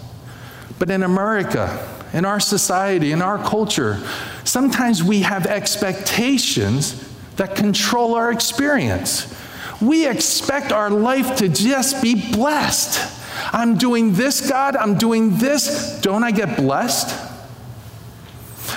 But 0.78 0.90
in 0.90 1.02
America, 1.02 1.86
in 2.12 2.24
our 2.24 2.40
society, 2.40 3.12
in 3.12 3.22
our 3.22 3.38
culture, 3.38 4.00
sometimes 4.44 5.02
we 5.02 5.20
have 5.20 5.46
expectations 5.46 7.02
that 7.36 7.54
control 7.56 8.14
our 8.14 8.32
experience. 8.32 9.32
We 9.80 10.08
expect 10.08 10.72
our 10.72 10.90
life 10.90 11.36
to 11.36 11.48
just 11.48 12.02
be 12.02 12.32
blessed. 12.32 13.14
I'm 13.52 13.76
doing 13.76 14.14
this, 14.14 14.48
God, 14.48 14.76
I'm 14.76 14.96
doing 14.96 15.36
this. 15.36 16.00
Don't 16.00 16.24
I 16.24 16.30
get 16.30 16.56
blessed? 16.56 17.14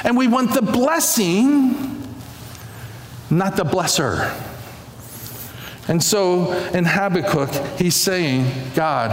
And 0.03 0.17
we 0.17 0.27
want 0.27 0.53
the 0.53 0.61
blessing, 0.61 2.15
not 3.29 3.55
the 3.55 3.63
blesser. 3.63 4.35
And 5.87 6.03
so 6.03 6.51
in 6.69 6.85
Habakkuk, 6.85 7.49
he's 7.79 7.95
saying, 7.95 8.51
God, 8.75 9.11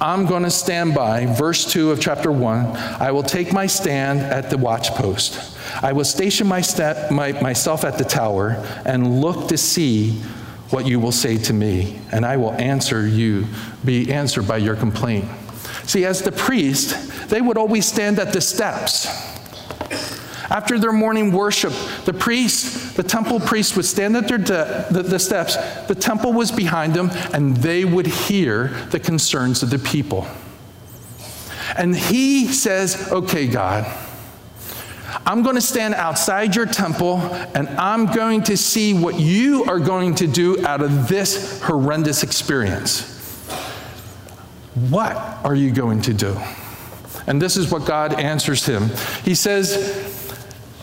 I'm 0.00 0.26
going 0.26 0.42
to 0.42 0.50
stand 0.50 0.94
by, 0.94 1.26
verse 1.26 1.70
2 1.70 1.90
of 1.90 2.00
chapter 2.00 2.32
1. 2.32 2.76
I 2.76 3.10
will 3.12 3.22
take 3.22 3.52
my 3.52 3.66
stand 3.66 4.20
at 4.20 4.50
the 4.50 4.56
watchpost. 4.56 5.52
I 5.82 5.92
will 5.92 6.04
station 6.04 6.46
my 6.46 6.62
my, 7.10 7.32
myself 7.40 7.84
at 7.84 7.98
the 7.98 8.04
tower 8.04 8.62
and 8.84 9.20
look 9.20 9.48
to 9.48 9.58
see 9.58 10.22
what 10.74 10.88
you 10.88 10.98
will 10.98 11.12
say 11.12 11.38
to 11.38 11.52
me, 11.52 12.00
and 12.10 12.26
I 12.26 12.36
will 12.36 12.50
answer 12.54 13.06
you, 13.06 13.46
be 13.84 14.12
answered 14.12 14.48
by 14.48 14.56
your 14.56 14.74
complaint. 14.74 15.24
See, 15.84 16.04
as 16.04 16.22
the 16.22 16.32
priest, 16.32 17.28
they 17.28 17.40
would 17.40 17.56
always 17.56 17.86
stand 17.86 18.18
at 18.18 18.32
the 18.32 18.40
steps. 18.40 19.06
After 20.50 20.76
their 20.80 20.92
morning 20.92 21.30
worship, 21.30 21.72
the 22.06 22.12
priest, 22.12 22.96
the 22.96 23.04
temple 23.04 23.38
priest, 23.38 23.76
would 23.76 23.84
stand 23.84 24.16
at 24.16 24.26
their 24.26 24.38
de- 24.38 24.86
the, 24.90 25.04
the 25.04 25.18
steps. 25.20 25.54
The 25.86 25.94
temple 25.94 26.32
was 26.32 26.50
behind 26.50 26.92
them, 26.92 27.10
and 27.32 27.56
they 27.58 27.84
would 27.84 28.08
hear 28.08 28.68
the 28.90 28.98
concerns 28.98 29.62
of 29.62 29.70
the 29.70 29.78
people. 29.78 30.26
And 31.78 31.94
he 31.94 32.48
says, 32.48 33.12
Okay, 33.12 33.46
God, 33.46 33.84
I'm 35.26 35.42
going 35.42 35.54
to 35.54 35.60
stand 35.60 35.94
outside 35.94 36.56
your 36.56 36.66
temple 36.66 37.18
and 37.54 37.68
I'm 37.70 38.06
going 38.06 38.42
to 38.44 38.56
see 38.56 38.94
what 38.94 39.18
you 39.18 39.64
are 39.64 39.78
going 39.78 40.14
to 40.16 40.26
do 40.26 40.64
out 40.66 40.82
of 40.82 41.08
this 41.08 41.62
horrendous 41.62 42.22
experience. 42.22 43.10
What 44.90 45.16
are 45.44 45.54
you 45.54 45.70
going 45.70 46.02
to 46.02 46.12
do? 46.12 46.36
And 47.26 47.40
this 47.40 47.56
is 47.56 47.70
what 47.70 47.86
God 47.86 48.14
answers 48.14 48.66
him. 48.66 48.90
He 49.24 49.34
says, 49.34 49.76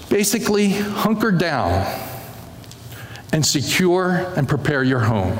basically, 0.09 0.69
hunker 0.69 1.31
down 1.31 1.85
and 3.33 3.45
secure 3.45 4.33
and 4.35 4.47
prepare 4.47 4.83
your 4.83 4.99
home. 4.99 5.37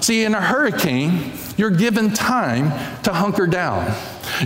See, 0.00 0.24
in 0.24 0.34
a 0.34 0.40
hurricane, 0.40 1.32
you're 1.56 1.70
given 1.70 2.12
time 2.12 2.70
to 3.02 3.12
hunker 3.12 3.46
down. 3.46 3.94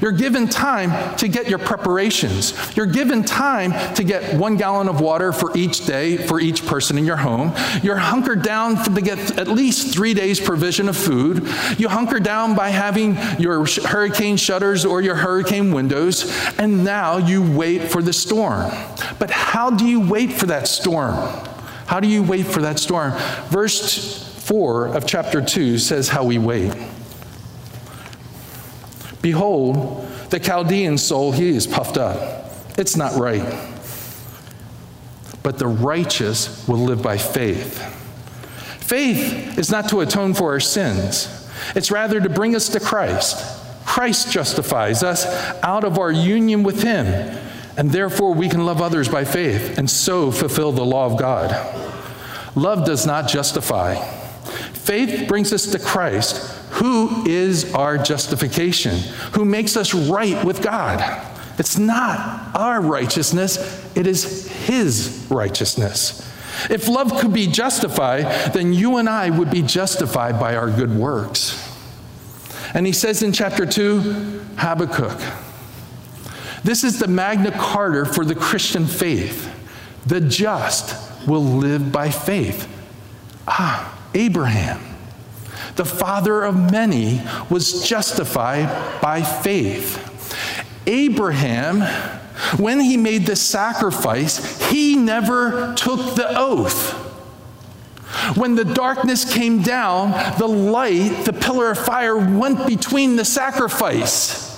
You're 0.00 0.12
given 0.12 0.48
time 0.48 1.16
to 1.16 1.28
get 1.28 1.48
your 1.48 1.58
preparations. 1.58 2.54
You're 2.76 2.86
given 2.86 3.24
time 3.24 3.72
to 3.94 4.04
get 4.04 4.38
one 4.38 4.56
gallon 4.56 4.88
of 4.88 5.00
water 5.00 5.32
for 5.32 5.56
each 5.56 5.86
day 5.86 6.16
for 6.16 6.40
each 6.40 6.66
person 6.66 6.98
in 6.98 7.04
your 7.04 7.16
home. 7.16 7.52
You're 7.82 7.96
hunkered 7.96 8.42
down 8.42 8.82
to 8.84 9.00
get 9.00 9.38
at 9.38 9.48
least 9.48 9.94
three 9.94 10.14
days' 10.14 10.40
provision 10.40 10.88
of 10.88 10.96
food. 10.96 11.46
You 11.78 11.88
hunker 11.88 12.20
down 12.20 12.54
by 12.54 12.70
having 12.70 13.16
your 13.38 13.66
hurricane 13.66 14.36
shutters 14.36 14.84
or 14.84 15.00
your 15.00 15.16
hurricane 15.16 15.72
windows, 15.72 16.32
and 16.58 16.84
now 16.84 17.18
you 17.18 17.42
wait 17.56 17.90
for 17.90 18.02
the 18.02 18.12
storm. 18.12 18.70
But 19.18 19.30
how 19.30 19.70
do 19.70 19.86
you 19.86 20.00
wait 20.00 20.32
for 20.32 20.46
that 20.46 20.68
storm? 20.68 21.14
How 21.86 22.00
do 22.00 22.08
you 22.08 22.22
wait 22.22 22.46
for 22.46 22.62
that 22.62 22.78
storm? 22.78 23.12
Verse 23.48 24.24
4 24.44 24.88
of 24.88 25.06
chapter 25.06 25.40
2 25.42 25.78
says 25.78 26.08
how 26.08 26.24
we 26.24 26.38
wait. 26.38 26.72
Behold, 29.24 30.06
the 30.28 30.38
Chaldean 30.38 30.98
soul, 30.98 31.32
he 31.32 31.48
is 31.48 31.66
puffed 31.66 31.96
up. 31.96 32.44
It's 32.76 32.94
not 32.94 33.18
right. 33.18 33.42
But 35.42 35.58
the 35.58 35.66
righteous 35.66 36.68
will 36.68 36.80
live 36.80 37.02
by 37.02 37.16
faith. 37.16 37.78
Faith 38.82 39.56
is 39.56 39.70
not 39.70 39.88
to 39.88 40.02
atone 40.02 40.34
for 40.34 40.52
our 40.52 40.60
sins, 40.60 41.48
it's 41.74 41.90
rather 41.90 42.20
to 42.20 42.28
bring 42.28 42.54
us 42.54 42.68
to 42.68 42.80
Christ. 42.80 43.62
Christ 43.86 44.30
justifies 44.30 45.02
us 45.02 45.24
out 45.62 45.84
of 45.84 45.98
our 45.98 46.12
union 46.12 46.62
with 46.62 46.82
Him, 46.82 47.06
and 47.78 47.90
therefore 47.90 48.34
we 48.34 48.50
can 48.50 48.66
love 48.66 48.82
others 48.82 49.08
by 49.08 49.24
faith 49.24 49.78
and 49.78 49.88
so 49.88 50.30
fulfill 50.32 50.70
the 50.70 50.84
law 50.84 51.06
of 51.06 51.18
God. 51.18 51.50
Love 52.54 52.84
does 52.84 53.06
not 53.06 53.26
justify. 53.26 53.94
Faith 54.74 55.26
brings 55.26 55.50
us 55.50 55.64
to 55.68 55.78
Christ, 55.78 56.60
who 56.74 57.24
is 57.26 57.72
our 57.74 57.96
justification, 57.96 58.98
who 59.32 59.44
makes 59.44 59.76
us 59.76 59.94
right 59.94 60.44
with 60.44 60.62
God. 60.62 61.00
It's 61.58 61.78
not 61.78 62.54
our 62.56 62.80
righteousness, 62.80 63.58
it 63.96 64.06
is 64.06 64.48
His 64.66 65.26
righteousness. 65.30 66.20
If 66.70 66.88
love 66.88 67.16
could 67.20 67.32
be 67.32 67.46
justified, 67.46 68.52
then 68.52 68.72
you 68.72 68.96
and 68.96 69.08
I 69.08 69.30
would 69.30 69.50
be 69.50 69.62
justified 69.62 70.38
by 70.38 70.56
our 70.56 70.70
good 70.70 70.94
works. 70.94 71.60
And 72.74 72.86
he 72.86 72.92
says 72.92 73.22
in 73.22 73.32
chapter 73.32 73.66
2, 73.66 74.42
Habakkuk, 74.56 75.20
this 76.64 76.82
is 76.82 76.98
the 76.98 77.08
Magna 77.08 77.50
Carta 77.50 78.06
for 78.06 78.24
the 78.24 78.34
Christian 78.34 78.86
faith. 78.86 79.50
The 80.06 80.20
just 80.20 80.96
will 81.26 81.44
live 81.44 81.92
by 81.92 82.10
faith. 82.10 82.68
Ah, 83.46 83.96
Abraham, 84.14 84.80
the 85.76 85.84
father 85.84 86.42
of 86.42 86.70
many, 86.70 87.22
was 87.50 87.86
justified 87.86 89.00
by 89.00 89.22
faith. 89.22 90.10
Abraham, 90.86 91.80
when 92.58 92.80
he 92.80 92.96
made 92.96 93.26
the 93.26 93.36
sacrifice, 93.36 94.70
he 94.70 94.96
never 94.96 95.74
took 95.74 96.14
the 96.14 96.26
oath. 96.36 96.92
When 98.36 98.54
the 98.54 98.64
darkness 98.64 99.30
came 99.30 99.62
down, 99.62 100.12
the 100.38 100.46
light, 100.46 101.24
the 101.24 101.32
pillar 101.32 101.70
of 101.70 101.78
fire, 101.78 102.16
went 102.16 102.66
between 102.66 103.16
the 103.16 103.24
sacrifice. 103.24 104.54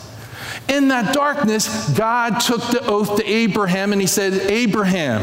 In 0.69 0.89
that 0.89 1.15
darkness, 1.15 1.89
God 1.91 2.41
took 2.41 2.61
the 2.69 2.85
oath 2.87 3.17
to 3.17 3.25
Abraham 3.25 3.93
and 3.93 4.01
he 4.01 4.07
said, 4.07 4.33
Abraham, 4.51 5.23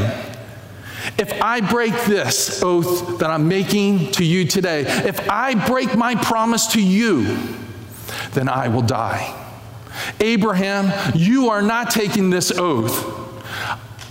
if 1.18 1.42
I 1.42 1.62
break 1.62 1.94
this 2.06 2.62
oath 2.64 3.20
that 3.20 3.30
I'm 3.30 3.48
making 3.48 4.12
to 4.14 4.26
you 4.26 4.46
today, 4.46 4.82
if 4.82 5.30
I 5.30 5.56
break 5.68 5.96
my 5.96 6.16
promise 6.16 6.68
to 6.68 6.82
you, 6.82 7.38
then 8.32 8.50
I 8.50 8.68
will 8.68 8.82
die. 8.82 9.40
Abraham, 10.20 10.92
you 11.16 11.50
are 11.50 11.62
not 11.62 11.92
taking 11.92 12.30
this 12.30 12.52
oath. 12.52 13.22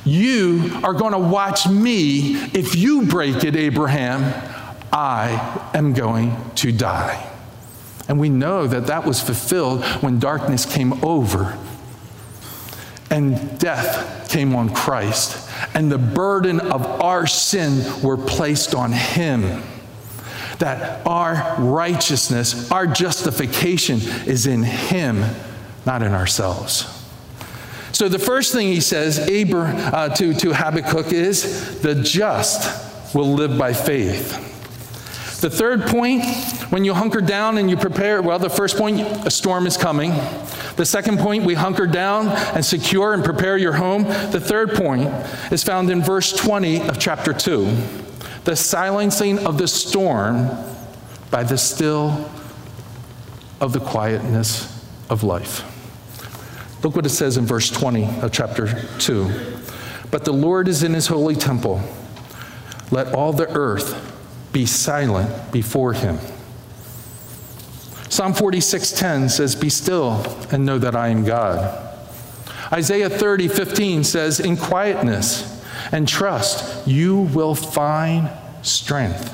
You 0.04 0.80
are 0.82 0.92
going 0.92 1.12
to 1.12 1.18
watch 1.18 1.68
me. 1.68 2.34
If 2.52 2.74
you 2.74 3.06
break 3.06 3.44
it, 3.44 3.56
Abraham, 3.56 4.22
I 4.92 5.70
am 5.74 5.92
going 5.92 6.36
to 6.56 6.72
die. 6.72 7.28
And 8.08 8.18
we 8.18 8.28
know 8.28 8.66
that 8.66 8.88
that 8.88 9.06
was 9.06 9.20
fulfilled 9.20 9.84
when 10.02 10.18
darkness 10.18 10.66
came 10.66 10.92
over 11.04 11.56
and 13.12 13.58
death 13.58 14.28
came 14.30 14.56
on 14.56 14.74
Christ, 14.74 15.50
and 15.74 15.92
the 15.92 15.98
burden 15.98 16.58
of 16.58 16.86
our 17.02 17.26
sin 17.26 18.02
were 18.02 18.16
placed 18.16 18.74
on 18.74 18.90
him. 18.90 19.62
That 20.58 21.06
our 21.06 21.56
righteousness, 21.58 22.70
our 22.70 22.86
justification 22.86 24.00
is 24.26 24.46
in 24.46 24.62
him, 24.62 25.24
not 25.84 26.02
in 26.02 26.12
ourselves. 26.12 26.86
So 27.92 28.08
the 28.08 28.18
first 28.18 28.52
thing 28.52 28.68
he 28.68 28.80
says 28.80 29.18
uh, 29.18 30.08
to, 30.16 30.34
to 30.34 30.54
Habakkuk 30.54 31.12
is 31.12 31.80
the 31.82 31.94
just 31.94 33.14
will 33.14 33.34
live 33.34 33.58
by 33.58 33.74
faith. 33.74 34.51
The 35.42 35.50
third 35.50 35.88
point, 35.88 36.24
when 36.70 36.84
you 36.84 36.94
hunker 36.94 37.20
down 37.20 37.58
and 37.58 37.68
you 37.68 37.76
prepare, 37.76 38.22
well, 38.22 38.38
the 38.38 38.48
first 38.48 38.76
point, 38.76 39.00
a 39.00 39.30
storm 39.30 39.66
is 39.66 39.76
coming. 39.76 40.12
The 40.76 40.86
second 40.86 41.18
point, 41.18 41.44
we 41.44 41.54
hunker 41.54 41.88
down 41.88 42.28
and 42.28 42.64
secure 42.64 43.12
and 43.12 43.24
prepare 43.24 43.58
your 43.58 43.72
home. 43.72 44.04
The 44.04 44.38
third 44.38 44.74
point 44.74 45.08
is 45.50 45.64
found 45.64 45.90
in 45.90 46.00
verse 46.00 46.32
20 46.32 46.82
of 46.82 46.96
chapter 47.00 47.32
2 47.32 47.76
the 48.44 48.54
silencing 48.54 49.40
of 49.40 49.58
the 49.58 49.66
storm 49.66 50.48
by 51.32 51.42
the 51.42 51.58
still 51.58 52.30
of 53.60 53.72
the 53.72 53.80
quietness 53.80 54.86
of 55.10 55.24
life. 55.24 55.64
Look 56.84 56.94
what 56.94 57.04
it 57.04 57.10
says 57.10 57.36
in 57.36 57.46
verse 57.46 57.68
20 57.68 58.20
of 58.20 58.30
chapter 58.30 58.80
2. 59.00 59.28
But 60.12 60.24
the 60.24 60.32
Lord 60.32 60.68
is 60.68 60.84
in 60.84 60.94
his 60.94 61.08
holy 61.08 61.34
temple. 61.34 61.80
Let 62.92 63.12
all 63.12 63.32
the 63.32 63.50
earth 63.56 64.11
be 64.52 64.66
silent 64.66 65.52
before 65.52 65.92
him. 65.92 66.18
Psalm 68.08 68.34
46:10 68.34 69.30
says, 69.30 69.54
"Be 69.54 69.70
still 69.70 70.26
and 70.50 70.66
know 70.66 70.78
that 70.78 70.94
I 70.94 71.08
am 71.08 71.24
God." 71.24 71.78
Isaiah 72.70 73.08
30:15 73.08 74.04
says, 74.04 74.38
"In 74.38 74.56
quietness 74.56 75.44
and 75.90 76.06
trust 76.06 76.86
you 76.86 77.16
will 77.16 77.54
find 77.54 78.28
strength." 78.60 79.30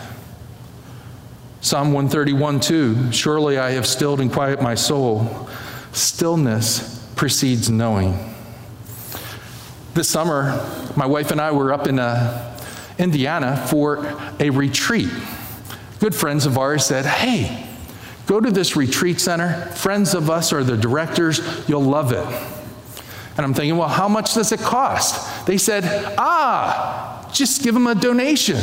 Psalm 1.61 1.92
131:2, 1.92 3.11
"Surely 3.11 3.59
I 3.59 3.72
have 3.72 3.87
stilled 3.87 4.20
and 4.20 4.33
quiet 4.33 4.62
my 4.62 4.76
soul. 4.76 5.48
Stillness 5.92 7.00
precedes 7.16 7.68
knowing." 7.68 8.35
This 9.94 10.09
summer, 10.09 10.61
my 10.94 11.07
wife 11.07 11.33
and 11.33 11.40
I 11.40 11.50
were 11.50 11.72
up 11.72 11.88
in 11.88 11.98
uh, 11.98 12.47
Indiana 12.98 13.66
for 13.68 14.06
a 14.40 14.50
retreat. 14.50 15.11
Good 16.00 16.14
friends 16.14 16.46
of 16.46 16.58
ours 16.58 16.87
said, 16.87 17.06
Hey, 17.06 17.68
Go 18.28 18.40
to 18.40 18.50
this 18.50 18.76
retreat 18.76 19.20
center. 19.20 19.54
Friends 19.72 20.12
of 20.12 20.28
us 20.28 20.52
are 20.52 20.62
the 20.62 20.76
directors. 20.76 21.40
You'll 21.66 21.80
love 21.80 22.12
it. 22.12 22.26
And 23.38 23.46
I'm 23.46 23.54
thinking, 23.54 23.78
well, 23.78 23.88
how 23.88 24.06
much 24.06 24.34
does 24.34 24.52
it 24.52 24.61
cost? 24.61 25.46
They 25.46 25.56
said, 25.56 26.14
ah, 26.18 27.26
just 27.32 27.62
give 27.62 27.72
them 27.72 27.87
a 27.87 27.94
donation. 27.94 28.61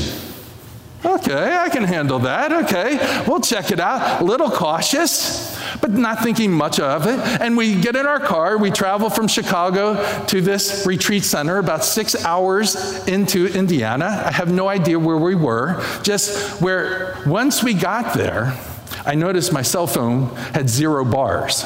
Okay, 1.03 1.57
I 1.57 1.69
can 1.69 1.83
handle 1.83 2.19
that. 2.19 2.53
Okay, 2.65 3.23
we'll 3.27 3.41
check 3.41 3.71
it 3.71 3.79
out. 3.79 4.21
A 4.21 4.23
little 4.23 4.51
cautious, 4.51 5.59
but 5.81 5.91
not 5.91 6.21
thinking 6.23 6.51
much 6.51 6.79
of 6.79 7.07
it. 7.07 7.19
And 7.41 7.57
we 7.57 7.79
get 7.79 7.95
in 7.95 8.05
our 8.05 8.19
car, 8.19 8.57
we 8.57 8.71
travel 8.71 9.09
from 9.09 9.27
Chicago 9.27 9.95
to 10.25 10.41
this 10.41 10.85
retreat 10.85 11.23
center, 11.23 11.57
about 11.57 11.83
six 11.83 12.23
hours 12.25 12.75
into 13.07 13.47
Indiana. 13.47 14.23
I 14.25 14.31
have 14.31 14.51
no 14.51 14.67
idea 14.67 14.99
where 14.99 15.17
we 15.17 15.35
were, 15.35 15.83
just 16.03 16.61
where 16.61 17.17
once 17.25 17.63
we 17.63 17.73
got 17.73 18.13
there, 18.13 18.57
I 19.05 19.15
noticed 19.15 19.51
my 19.51 19.61
cell 19.61 19.87
phone 19.87 20.35
had 20.53 20.69
zero 20.69 21.05
bars. 21.05 21.63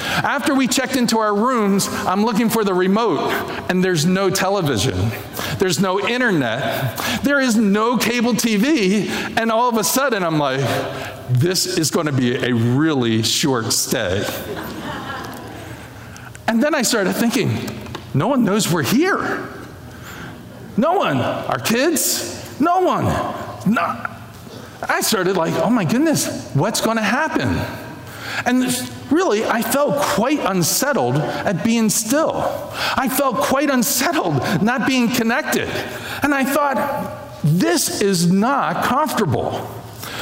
After 0.00 0.54
we 0.54 0.68
checked 0.68 0.96
into 0.96 1.18
our 1.18 1.34
rooms, 1.34 1.88
I'm 1.88 2.24
looking 2.24 2.48
for 2.48 2.64
the 2.64 2.74
remote, 2.74 3.30
and 3.68 3.82
there's 3.82 4.06
no 4.06 4.30
television. 4.30 5.10
There's 5.58 5.80
no 5.80 6.06
internet. 6.06 6.96
There 7.22 7.40
is 7.40 7.56
no 7.56 7.96
cable 7.96 8.32
TV. 8.32 9.08
And 9.36 9.50
all 9.50 9.68
of 9.68 9.76
a 9.76 9.84
sudden, 9.84 10.22
I'm 10.22 10.38
like, 10.38 10.60
this 11.30 11.78
is 11.78 11.90
going 11.90 12.06
to 12.06 12.12
be 12.12 12.36
a 12.36 12.54
really 12.54 13.22
short 13.22 13.72
stay. 13.72 14.24
And 16.46 16.62
then 16.62 16.74
I 16.74 16.82
started 16.82 17.12
thinking, 17.12 17.58
no 18.14 18.28
one 18.28 18.44
knows 18.44 18.72
we're 18.72 18.82
here. 18.82 19.48
No 20.76 20.94
one. 20.94 21.18
Our 21.18 21.58
kids? 21.58 22.58
No 22.60 22.80
one. 22.80 23.04
Not, 23.70 24.10
I 24.88 25.00
started 25.02 25.36
like, 25.36 25.52
oh 25.54 25.70
my 25.70 25.84
goodness, 25.84 26.50
what's 26.54 26.80
going 26.80 26.96
to 26.96 27.02
happen? 27.02 27.48
And 28.46 28.64
really, 29.10 29.44
I 29.44 29.62
felt 29.62 29.96
quite 30.00 30.38
unsettled 30.40 31.16
at 31.16 31.64
being 31.64 31.90
still. 31.90 32.32
I 32.96 33.08
felt 33.08 33.36
quite 33.36 33.68
unsettled 33.68 34.62
not 34.62 34.86
being 34.86 35.08
connected. 35.08 35.68
And 36.22 36.34
I 36.34 36.44
thought, 36.44 37.42
this 37.42 38.00
is 38.00 38.30
not 38.30 38.84
comfortable. 38.84 39.77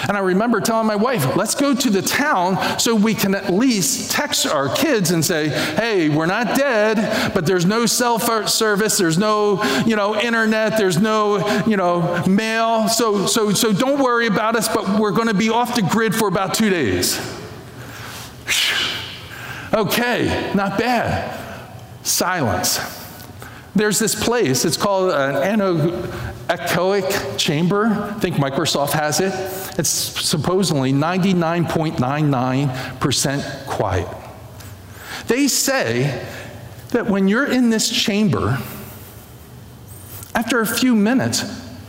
And 0.09 0.17
I 0.17 0.21
remember 0.21 0.61
telling 0.61 0.87
my 0.87 0.97
wife, 0.97 1.37
let's 1.37 1.55
go 1.55 1.75
to 1.75 1.91
the 1.91 2.03
town 2.03 2.79
so 2.79 2.95
we 2.95 3.15
can 3.15 3.35
at 3.35 3.53
least 3.53 4.11
text 4.11 4.47
our 4.47 4.75
kids 4.75 5.11
and 5.11 5.25
say, 5.25 5.49
hey, 5.49 6.09
we're 6.09 6.27
not 6.27 6.57
dead, 6.57 7.33
but 7.35 7.47
there's 7.47 7.67
no 7.67 7.87
cell 7.87 8.19
service, 8.19 8.99
there's 8.99 9.19
no, 9.19 9.63
you 9.85 9.97
know, 9.97 10.15
internet, 10.15 10.79
there's 10.79 10.99
no, 10.99 11.65
you 11.65 11.77
know, 11.77 12.25
mail. 12.27 12.89
So, 12.89 13.27
so, 13.27 13.53
so 13.53 13.73
don't 13.73 14.03
worry 14.03 14.27
about 14.27 14.57
us, 14.57 14.69
but 14.69 15.01
we're 15.01 15.13
going 15.13 15.29
to 15.29 15.35
be 15.35 15.51
off 15.51 15.75
the 15.75 15.83
grid 15.83 16.15
for 16.15 16.29
about 16.29 16.55
two 16.55 16.71
days. 16.71 17.19
Okay, 19.75 20.53
not 20.55 20.79
bad. 20.79 21.39
Silence. 22.03 22.79
There's 23.75 23.99
this 23.99 24.15
place, 24.15 24.65
it's 24.65 24.77
called 24.77 25.11
uh, 25.11 25.43
an 25.45 25.61
anechoic 26.49 27.39
chamber. 27.39 27.87
I 27.87 28.13
think 28.21 28.37
Microsoft 28.37 28.93
has 28.93 29.21
it. 29.21 29.33
It's 29.79 29.89
supposedly 29.89 30.93
99.99% 30.93 33.67
quiet. 33.67 34.09
They 35.27 35.49
say 35.49 36.25
that 36.91 37.07
when 37.07 37.29
you're 37.29 37.51
in 37.51 37.71
this 37.71 37.91
chamber, 37.91 38.59
after 40.35 40.61
a 40.61 40.67
few 40.67 40.95
minutes, 40.95 41.43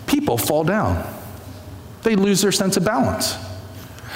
people 0.07 0.37
fall 0.37 0.63
down. 0.63 1.05
They 2.03 2.15
lose 2.15 2.41
their 2.41 2.51
sense 2.51 2.77
of 2.77 2.85
balance. 2.85 3.35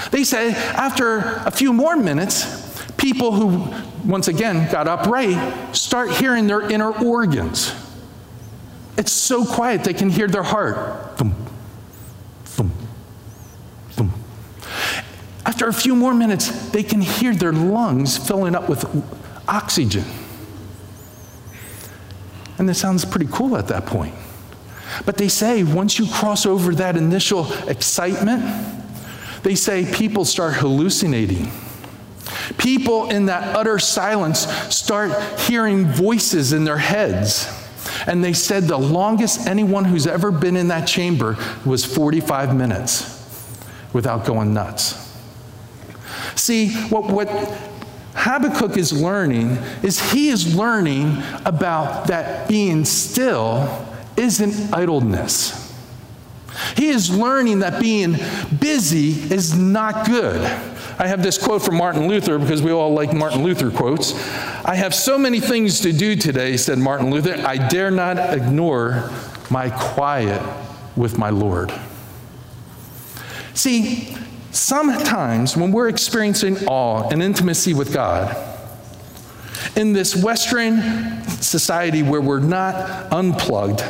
They 0.10 0.24
say 0.24 0.54
after 0.54 1.20
a 1.46 1.52
few 1.52 1.74
more 1.74 1.96
minutes, 1.96 2.82
people 2.98 3.34
who, 3.34 4.10
once 4.10 4.28
again, 4.28 4.72
got 4.72 4.88
upright 4.88 5.76
start 5.76 6.12
hearing 6.12 6.48
their 6.48 6.62
inner 6.62 6.92
organs. 6.92 7.76
It's 9.02 9.12
so 9.12 9.44
quiet 9.46 9.84
they 9.84 9.96
can 9.96 10.12
hear 10.12 10.28
their 10.28 10.44
heart. 10.44 11.18
Thump, 11.18 11.34
thump, 12.46 12.72
thump. 13.90 14.12
After 15.44 15.68
a 15.68 15.74
few 15.74 15.96
more 15.96 16.14
minutes, 16.14 16.70
they 16.70 16.84
can 16.84 17.02
hear 17.02 17.34
their 17.34 17.52
lungs 17.52 18.20
filling 18.20 18.54
up 18.54 18.70
with 18.70 18.86
oxygen. 19.48 20.04
And 22.60 22.70
it 22.70 22.76
sounds 22.76 23.04
pretty 23.04 23.26
cool 23.32 23.58
at 23.58 23.70
that 23.70 23.88
point. 23.88 24.14
But 25.04 25.18
they 25.18 25.30
say 25.30 25.64
once 25.64 25.98
you 25.98 26.06
cross 26.06 26.46
over 26.46 26.76
that 26.76 26.96
initial 26.96 27.52
excitement, 27.68 28.44
they 29.42 29.56
say 29.56 29.92
people 29.92 30.26
start 30.26 30.54
hallucinating. 30.54 31.52
People 32.60 33.10
in 33.10 33.26
that 33.26 33.56
utter 33.56 33.80
silence 33.80 34.42
start 34.72 35.40
hearing 35.40 35.88
voices 35.88 36.54
in 36.54 36.66
their 36.66 36.78
heads. 36.78 37.61
And 38.08 38.24
they 38.24 38.34
said 38.34 38.64
the 38.64 38.78
longest 38.78 39.48
anyone 39.48 39.86
who's 39.86 40.08
ever 40.08 40.32
been 40.32 40.56
in 40.56 40.68
that 40.70 40.88
chamber 40.88 41.38
was 41.66 41.84
45 41.86 42.56
minutes 42.56 43.18
without 43.94 44.26
going 44.26 44.54
nuts. 44.54 44.98
See, 46.36 46.74
what, 46.90 47.12
what 47.12 47.28
Habakkuk 48.14 48.78
is 48.78 48.94
learning 48.94 49.58
is 49.84 50.12
he 50.12 50.30
is 50.30 50.56
learning 50.56 51.22
about 51.46 52.08
that 52.08 52.48
being 52.48 52.86
still 52.86 53.88
isn't 54.18 54.74
idleness. 54.74 55.58
He 56.76 56.90
is 56.90 57.10
learning 57.16 57.60
that 57.60 57.82
being 57.82 58.18
busy 58.60 59.12
is 59.34 59.58
not 59.58 60.06
good. 60.06 60.42
I 61.00 61.08
have 61.08 61.24
this 61.24 61.38
quote 61.38 61.62
from 61.62 61.78
Martin 61.78 62.08
Luther 62.08 62.38
because 62.38 62.62
we 62.62 62.72
all 62.72 62.94
like 62.94 63.14
Martin 63.14 63.44
Luther 63.44 63.72
quotes. 63.72 64.14
I 64.64 64.76
have 64.76 64.94
so 64.94 65.18
many 65.18 65.40
things 65.40 65.80
to 65.82 65.92
do 65.92 66.16
today, 66.16 66.56
said 66.56 66.78
Martin 66.78 67.10
Luther, 67.10 67.36
I 67.46 67.68
dare 67.68 67.90
not 67.90 68.34
ignore 68.34 69.10
my 69.50 69.70
quiet 69.70 70.42
with 70.96 71.18
my 71.18 71.32
Lord. 71.32 71.74
See, 73.56 74.16
sometimes 74.52 75.58
when 75.58 75.72
we're 75.72 75.90
experiencing 75.90 76.68
awe 76.68 77.10
and 77.10 77.24
intimacy 77.24 77.74
with 77.74 77.92
God, 77.94 78.38
in 79.76 79.94
this 79.94 80.16
Western 80.16 81.24
society 81.28 82.04
where 82.04 82.22
we're 82.22 82.40
not 82.40 83.12
unplugged 83.12 83.82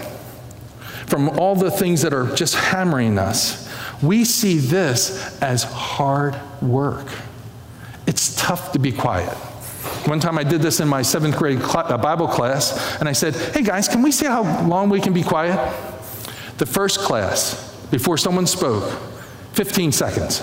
from 1.07 1.29
all 1.38 1.55
the 1.55 1.71
things 1.71 2.01
that 2.03 2.13
are 2.13 2.34
just 2.34 2.55
hammering 2.55 3.17
us, 3.17 3.69
we 4.01 4.23
see 4.23 4.57
this 4.57 5.38
as 5.41 5.63
hard 5.63 6.39
work. 6.62 7.07
It's 8.07 8.36
tough 8.36 8.71
to 8.71 8.79
be 8.79 8.91
quiet. 8.91 9.36
One 10.05 10.19
time 10.19 10.37
I 10.37 10.43
did 10.43 10.61
this 10.61 10.79
in 10.79 10.87
my 10.87 11.01
seventh 11.01 11.37
grade 11.37 11.59
cl- 11.59 11.91
uh, 11.93 11.97
Bible 11.97 12.27
class, 12.27 12.99
and 12.99 13.07
I 13.07 13.11
said, 13.11 13.35
Hey 13.35 13.61
guys, 13.61 13.87
can 13.87 14.01
we 14.01 14.11
see 14.11 14.25
how 14.25 14.65
long 14.67 14.89
we 14.89 14.99
can 14.99 15.13
be 15.13 15.23
quiet? 15.23 15.57
The 16.57 16.65
first 16.65 16.99
class, 16.99 17.75
before 17.91 18.17
someone 18.17 18.47
spoke, 18.47 18.91
15 19.53 19.91
seconds. 19.91 20.41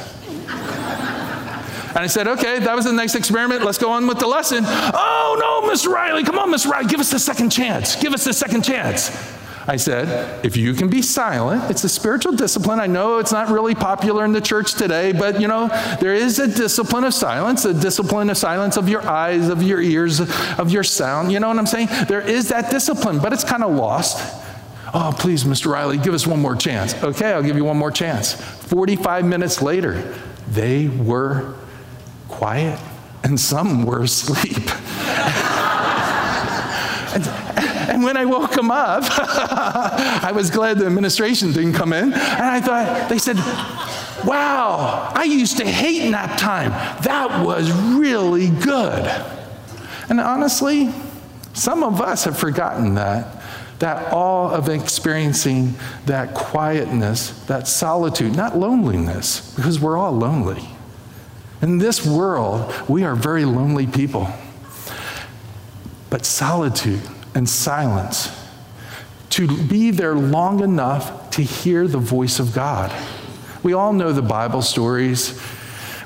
And 1.89 2.05
I 2.05 2.07
said, 2.07 2.29
okay, 2.29 2.59
that 2.61 2.77
was 2.77 2.85
the 2.85 2.93
next 2.93 3.15
experiment. 3.15 3.65
Let's 3.65 3.79
go 3.79 3.91
on 3.91 4.07
with 4.07 4.19
the 4.19 4.27
lesson. 4.27 4.63
Oh, 4.65 5.37
no, 5.41 5.69
Miss 5.69 5.87
Reilly, 5.87 6.23
come 6.23 6.39
on, 6.39 6.51
Miss 6.51 6.67
Reilly, 6.67 6.87
give 6.87 7.01
us 7.01 7.11
the 7.11 7.19
second 7.19 7.51
chance. 7.51 7.97
Give 7.97 8.13
us 8.13 8.25
the 8.25 8.33
second 8.33 8.63
chance. 8.63 9.11
I 9.69 9.77
said, 9.77 10.43
if 10.47 10.57
you 10.57 10.73
can 10.73 10.89
be 10.89 11.03
silent, 11.03 11.71
it's 11.71 11.85
a 11.85 11.91
spiritual 11.91 12.33
discipline. 12.33 12.81
I 12.81 12.87
know 12.87 13.19
it's 13.19 13.33
not 13.33 13.51
really 13.51 13.75
popular 13.75 14.25
in 14.25 14.33
the 14.33 14.41
church 14.41 14.73
today, 14.73 15.13
but 15.13 15.43
you 15.43 15.47
know, 15.47 15.69
there 16.01 16.15
is 16.15 16.39
a 16.39 16.49
discipline 16.49 17.05
of 17.05 17.13
silence, 17.13 17.67
a 17.67 17.75
discipline 17.75 18.31
of 18.31 18.39
silence 18.39 18.79
of 18.79 18.89
your 18.89 19.07
eyes, 19.07 19.51
of 19.51 19.63
your 19.63 19.83
ears, 19.83 20.21
of 20.59 20.71
your 20.71 20.83
sound. 20.83 21.31
You 21.33 21.41
know 21.41 21.49
what 21.49 21.59
I'm 21.59 21.67
saying? 21.67 21.89
There 22.09 22.23
is 22.23 22.49
that 22.49 22.71
discipline, 22.71 23.19
but 23.19 23.35
it's 23.35 23.45
kind 23.45 23.63
of 23.63 23.73
lost. 23.73 24.19
Oh, 24.95 25.15
please, 25.19 25.45
Mr. 25.45 25.71
Reilly, 25.71 25.99
give 25.99 26.15
us 26.15 26.27
one 26.27 26.41
more 26.41 26.57
chance. 26.57 26.95
Okay, 27.05 27.31
I'll 27.31 27.43
give 27.43 27.57
you 27.57 27.65
one 27.65 27.77
more 27.77 27.91
chance. 27.91 28.33
45 28.33 29.27
minutes 29.27 29.61
later, 29.61 30.15
they 30.49 30.89
were 30.89 31.55
quiet 32.29 32.81
and 33.23 33.39
some 33.39 33.85
were 33.85 34.03
asleep. 34.03 34.71
and, 37.99 38.05
when 38.05 38.17
I 38.17 38.25
woke 38.25 38.53
them 38.53 38.71
up, 38.71 39.03
I 39.09 40.31
was 40.33 40.51
glad 40.51 40.79
the 40.79 40.87
administration 40.87 41.53
didn't 41.53 41.73
come 41.73 41.93
in. 41.93 42.13
And 42.13 42.15
I 42.15 42.61
thought, 42.61 43.09
they 43.09 43.19
said, 43.19 43.37
wow, 44.25 45.11
I 45.15 45.25
used 45.25 45.57
to 45.57 45.65
hate 45.65 46.09
nap 46.09 46.39
time. 46.39 46.71
That 47.03 47.45
was 47.45 47.73
really 47.73 48.51
good. 48.51 49.05
And 50.09 50.21
honestly, 50.21 50.93
some 51.55 51.83
of 51.83 52.01
us 52.01 52.25
have 52.25 52.39
forgotten 52.39 52.95
that. 52.95 53.35
That 53.81 54.13
awe 54.13 54.51
of 54.51 54.69
experiencing 54.69 55.75
that 56.07 56.35
quietness, 56.35 57.31
that 57.47 57.69
solitude, 57.69 58.35
not 58.35 58.57
loneliness, 58.57 59.55
because 59.55 59.81
we're 59.81 59.97
all 59.97 60.13
lonely. 60.13 60.69
In 61.63 61.79
this 61.79 62.07
world, 62.07 62.73
we 62.89 63.05
are 63.05 63.15
very 63.15 63.45
lonely 63.45 63.87
people. 63.87 64.29
But 66.11 66.25
solitude, 66.25 67.03
and 67.35 67.49
silence, 67.49 68.31
to 69.31 69.47
be 69.67 69.91
there 69.91 70.15
long 70.15 70.61
enough 70.61 71.31
to 71.31 71.43
hear 71.43 71.87
the 71.87 71.99
voice 71.99 72.39
of 72.39 72.55
God. 72.55 72.93
We 73.63 73.73
all 73.73 73.93
know 73.93 74.13
the 74.13 74.23
Bible 74.23 74.63
stories 74.63 75.39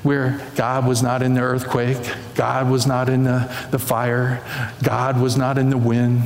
where 0.03 0.41
God 0.55 0.85
was 0.85 1.01
not 1.01 1.21
in 1.21 1.33
the 1.33 1.41
earthquake, 1.41 1.97
God 2.35 2.69
was 2.69 2.85
not 2.85 3.09
in 3.09 3.23
the, 3.23 3.51
the 3.71 3.79
fire, 3.79 4.43
God 4.83 5.19
was 5.19 5.37
not 5.37 5.57
in 5.57 5.69
the 5.69 5.77
wind, 5.77 6.23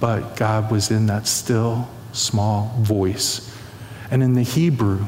but 0.00 0.36
God 0.36 0.70
was 0.70 0.90
in 0.90 1.06
that 1.06 1.26
still, 1.26 1.88
small 2.12 2.74
voice. 2.78 3.54
And 4.10 4.22
in 4.22 4.32
the 4.32 4.42
Hebrew, 4.42 5.04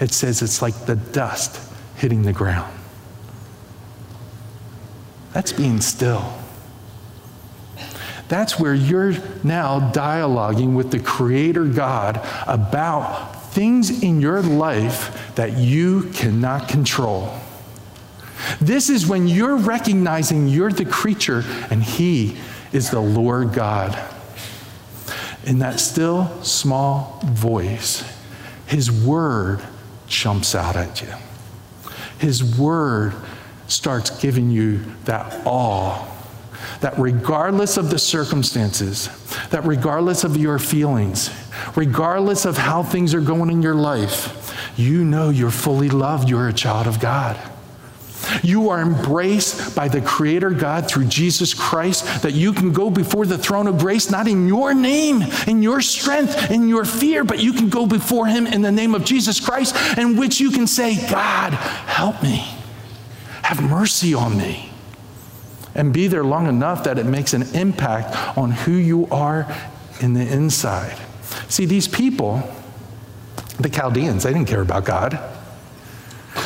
it 0.00 0.12
says 0.12 0.42
it's 0.42 0.62
like 0.62 0.86
the 0.86 0.96
dust 0.96 1.60
hitting 1.96 2.22
the 2.22 2.32
ground. 2.32 2.72
That's 5.32 5.52
being 5.52 5.80
still. 5.80 6.32
That's 8.28 8.58
where 8.58 8.74
you're 8.74 9.12
now 9.42 9.92
dialoguing 9.92 10.74
with 10.74 10.90
the 10.90 10.98
Creator 10.98 11.66
God 11.66 12.20
about 12.46 13.52
things 13.52 14.02
in 14.02 14.20
your 14.20 14.42
life 14.42 15.34
that 15.34 15.58
you 15.58 16.10
cannot 16.14 16.68
control. 16.68 17.32
This 18.60 18.88
is 18.88 19.06
when 19.06 19.28
you're 19.28 19.56
recognizing 19.56 20.48
you're 20.48 20.72
the 20.72 20.84
creature 20.84 21.44
and 21.70 21.82
He 21.82 22.36
is 22.72 22.90
the 22.90 23.00
Lord 23.00 23.52
God. 23.52 23.98
In 25.44 25.58
that 25.58 25.78
still 25.78 26.42
small 26.42 27.20
voice, 27.24 28.04
His 28.66 28.90
word 28.90 29.60
jumps 30.06 30.54
out 30.54 30.76
at 30.76 31.02
you. 31.02 31.12
His 32.18 32.58
word 32.58 33.14
starts 33.66 34.10
giving 34.20 34.50
you 34.50 34.80
that 35.04 35.42
awe 35.44 36.13
that 36.84 36.98
regardless 36.98 37.78
of 37.78 37.88
the 37.88 37.98
circumstances, 37.98 39.08
that 39.48 39.64
regardless 39.64 40.22
of 40.22 40.36
your 40.36 40.58
feelings, 40.58 41.30
regardless 41.76 42.44
of 42.44 42.58
how 42.58 42.82
things 42.82 43.14
are 43.14 43.22
going 43.22 43.48
in 43.48 43.62
your 43.62 43.74
life, 43.74 44.54
you 44.76 45.02
know 45.02 45.30
you're 45.30 45.50
fully 45.50 45.88
loved, 45.88 46.28
you're 46.28 46.46
a 46.46 46.52
child 46.52 46.86
of 46.86 47.00
God. 47.00 47.40
You 48.42 48.68
are 48.68 48.82
embraced 48.82 49.74
by 49.74 49.88
the 49.88 50.02
Creator 50.02 50.50
God 50.50 50.86
through 50.86 51.06
Jesus 51.06 51.54
Christ, 51.54 52.22
that 52.22 52.34
you 52.34 52.52
can 52.52 52.70
go 52.70 52.90
before 52.90 53.24
the 53.24 53.38
throne 53.38 53.66
of 53.66 53.78
grace, 53.78 54.10
not 54.10 54.28
in 54.28 54.46
your 54.46 54.74
name, 54.74 55.22
in 55.46 55.62
your 55.62 55.80
strength, 55.80 56.50
in 56.50 56.68
your 56.68 56.84
fear, 56.84 57.24
but 57.24 57.38
you 57.38 57.54
can 57.54 57.70
go 57.70 57.86
before 57.86 58.26
Him 58.26 58.46
in 58.46 58.60
the 58.60 58.70
name 58.70 58.94
of 58.94 59.06
Jesus 59.06 59.40
Christ, 59.40 59.74
in 59.96 60.18
which 60.18 60.38
you 60.38 60.50
can 60.50 60.66
say, 60.66 60.96
God, 61.08 61.54
help 61.54 62.22
me, 62.22 62.46
have 63.40 63.62
mercy 63.62 64.12
on 64.12 64.36
me, 64.36 64.68
and 65.74 65.92
be 65.92 66.06
there 66.06 66.24
long 66.24 66.46
enough 66.46 66.84
that 66.84 66.98
it 66.98 67.06
makes 67.06 67.34
an 67.34 67.42
impact 67.54 68.38
on 68.38 68.50
who 68.52 68.72
you 68.72 69.06
are 69.10 69.46
in 70.00 70.14
the 70.14 70.20
inside. 70.20 70.96
See, 71.48 71.66
these 71.66 71.88
people, 71.88 72.42
the 73.58 73.68
Chaldeans, 73.68 74.22
they 74.22 74.32
didn't 74.32 74.48
care 74.48 74.62
about 74.62 74.84
God. 74.84 75.18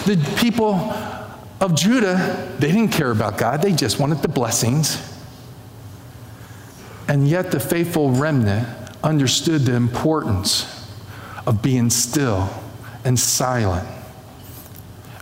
The 0.06 0.16
people 0.38 0.74
of 1.60 1.74
Judah, 1.74 2.54
they 2.58 2.68
didn't 2.68 2.92
care 2.92 3.10
about 3.10 3.36
God, 3.36 3.62
they 3.62 3.72
just 3.72 3.98
wanted 3.98 4.18
the 4.18 4.28
blessings. 4.28 5.04
And 7.08 7.26
yet, 7.26 7.50
the 7.50 7.60
faithful 7.60 8.10
remnant 8.10 8.68
understood 9.02 9.62
the 9.62 9.74
importance 9.74 10.86
of 11.46 11.62
being 11.62 11.88
still 11.88 12.50
and 13.04 13.18
silent 13.18 13.88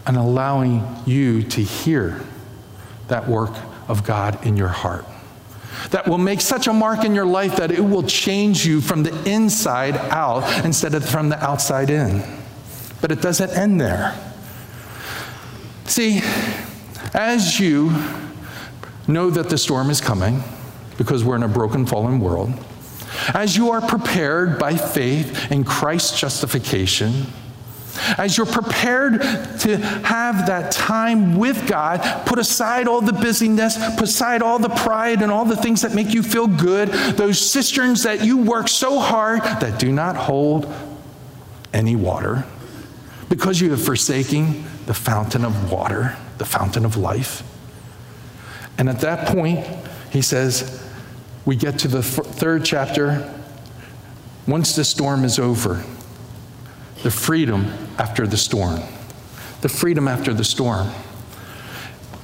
and 0.07 0.17
allowing 0.17 0.85
you 1.07 1.43
to 1.43 1.63
hear 1.63 2.21
that 3.09 3.29
work 3.29 3.53
of 3.89 4.05
God 4.05 4.45
in 4.45 4.57
your 4.57 4.69
heart. 4.69 5.05
That 5.91 6.09
will 6.09 6.19
make 6.19 6.41
such 6.41 6.67
a 6.67 6.73
mark 6.73 7.05
in 7.05 7.15
your 7.15 7.27
life 7.27 7.57
that 7.57 7.71
it 7.71 7.81
will 7.81 8.03
change 8.03 8.67
you 8.67 8.81
from 8.81 9.03
the 9.03 9.31
inside 9.31 9.97
out 9.97 10.65
instead 10.65 10.95
of 10.95 11.09
from 11.09 11.29
the 11.29 11.43
outside 11.43 11.91
in. 11.91 12.23
But 13.01 13.13
it 13.13 13.21
doesn't 13.21 13.51
end 13.51 13.81
there. 13.81 14.19
See, 15.85 16.21
as 17.15 17.61
you 17.61 17.93
know 19.07 19.31
that 19.31 19.49
the 19.51 19.59
storm 19.59 19.91
is 19.91 20.01
coming, 20.01 20.43
because 20.99 21.23
we're 21.23 21.37
in 21.37 21.43
a 21.43 21.49
broken, 21.49 21.87
fallen 21.87 22.21
world, 22.21 22.53
as 23.35 23.57
you 23.57 23.71
are 23.71 23.81
prepared 23.81 24.59
by 24.59 24.77
faith 24.77 25.51
in 25.53 25.65
Christ's 25.65 26.19
justification, 26.19 27.27
as 28.19 28.37
you're 28.37 28.47
prepared 28.47 29.21
to 29.61 29.77
have 30.05 30.47
that 30.47 30.73
time 30.73 31.37
with 31.37 31.69
God, 31.69 32.27
put 32.27 32.39
aside 32.39 32.89
all 32.89 33.01
the 33.01 33.13
busyness, 33.13 33.77
put 33.95 34.05
aside 34.05 34.43
all 34.43 34.59
the 34.59 34.69
pride 34.69 35.23
and 35.23 35.33
all 35.33 35.45
the 35.45 35.57
things 35.57 35.83
that 35.83 35.95
make 35.95 36.13
you 36.15 36.23
feel 36.23 36.47
good, 36.47 36.89
those 37.17 37.39
cisterns 37.39 38.03
that 38.03 38.25
you 38.25 38.39
work 38.39 38.69
so 38.69 38.99
hard 38.99 39.43
that 39.43 39.79
do 39.79 39.93
not 39.93 40.17
hold 40.17 40.73
any 41.73 41.97
water, 41.97 42.45
because 43.29 43.61
you 43.61 43.71
have 43.71 43.83
forsaken 43.83 44.65
the 44.87 44.95
fountain 44.95 45.45
of 45.45 45.71
water, 45.71 46.17
the 46.39 46.45
fountain 46.45 46.85
of 46.85 46.97
life. 46.97 47.43
And 48.79 48.89
at 48.89 49.01
that 49.01 49.27
point, 49.29 49.67
he 50.11 50.23
says, 50.23 50.83
we 51.45 51.57
get 51.57 51.79
to 51.81 51.89
the 51.89 52.03
third 52.03 52.65
chapter. 52.65 53.33
Once 54.47 54.77
the 54.77 54.85
storm 54.85 55.25
is 55.25 55.39
over, 55.39 55.85
the 57.07 57.11
freedom 57.13 57.73
after 57.99 58.27
the 58.27 58.37
storm. 58.37 58.81
The 59.61 59.69
freedom 59.69 60.09
after 60.09 60.35
the 60.35 60.43
storm. 60.43 60.91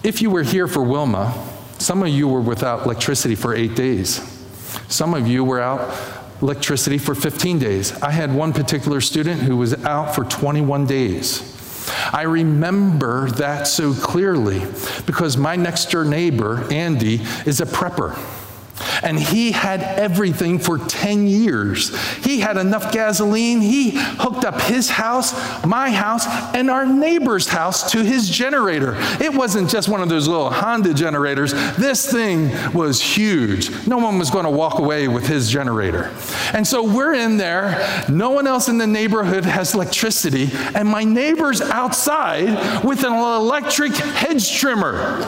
If 0.03 0.21
you 0.21 0.29
were 0.29 0.43
here 0.43 0.67
for 0.67 0.83
Wilma, 0.83 1.33
some 1.79 2.03
of 2.03 2.09
you 2.09 2.27
were 2.27 2.41
without 2.41 2.85
electricity 2.85 3.37
for 3.37 3.55
eight 3.55 3.77
days. 3.77 4.21
Some 4.89 5.15
of 5.15 5.29
you 5.29 5.45
were 5.45 5.61
out 5.61 5.97
electricity 6.43 6.99
for 6.99 7.15
15 7.15 7.61
days. 7.61 7.93
I 8.03 8.11
had 8.11 8.35
one 8.35 8.53
particular 8.53 9.01
student 9.01 9.43
who 9.43 9.57
was 9.57 9.73
out 9.85 10.17
for 10.17 10.25
21 10.25 10.87
days. 10.87 11.87
I 12.13 12.23
remember 12.23 13.31
that 13.31 13.69
so 13.69 13.95
clearly 13.95 14.63
because 15.07 15.37
my 15.37 15.55
next 15.55 15.93
door 15.93 16.05
neighbor, 16.05 16.67
Andy, 16.73 17.21
is 17.47 17.61
a 17.61 17.67
prepper. 17.67 18.19
And 19.03 19.19
he 19.19 19.53
had 19.53 19.83
everything 19.83 20.59
for 20.59 20.79
10 20.79 21.27
years. 21.27 21.97
He 22.25 22.41
had 22.41 22.57
enough 22.57 22.93
gasoline. 22.93 23.61
He 23.61 23.93
hooked 23.95 24.45
up 24.45 24.61
his 24.63 24.91
house, 24.91 25.33
my 25.65 25.91
house, 25.91 26.27
and 26.55 26.71
our 26.71 26.87
neighbor's 26.87 27.49
house 27.49 27.91
to 27.93 28.03
his 28.03 28.29
generator. 28.29 28.97
It 29.21 29.35
wasn't 29.35 29.71
just 29.71 29.89
one 29.89 30.01
of 30.01 30.09
those 30.09 30.29
little 30.29 30.51
Honda 30.51 30.95
generators. 30.95 31.53
This 31.77 32.11
thing 32.11 32.51
was 32.73 33.01
huge. 33.01 33.87
No 33.87 33.99
one 33.99 34.19
was 34.19 34.31
going 34.31 34.45
to 34.45 34.51
walk 34.51 34.79
away 34.79 35.09
with 35.09 35.27
his 35.27 35.51
generator. 35.51 36.13
And 36.53 36.67
so 36.67 36.83
we're 36.83 37.15
in 37.15 37.37
there. 37.37 38.05
No 38.09 38.31
one 38.31 38.47
else 38.47 38.69
in 38.69 38.79
the 38.79 38.87
neighborhood 38.87 39.45
has 39.45 39.75
electricity. 39.75 40.51
And 40.75 40.89
my 40.89 41.05
neighbor's 41.05 41.61
outside 41.61 42.85
with 42.85 43.05
an 43.05 43.13
electric 43.13 43.93
hedge 43.93 44.59
trimmer 44.59 45.23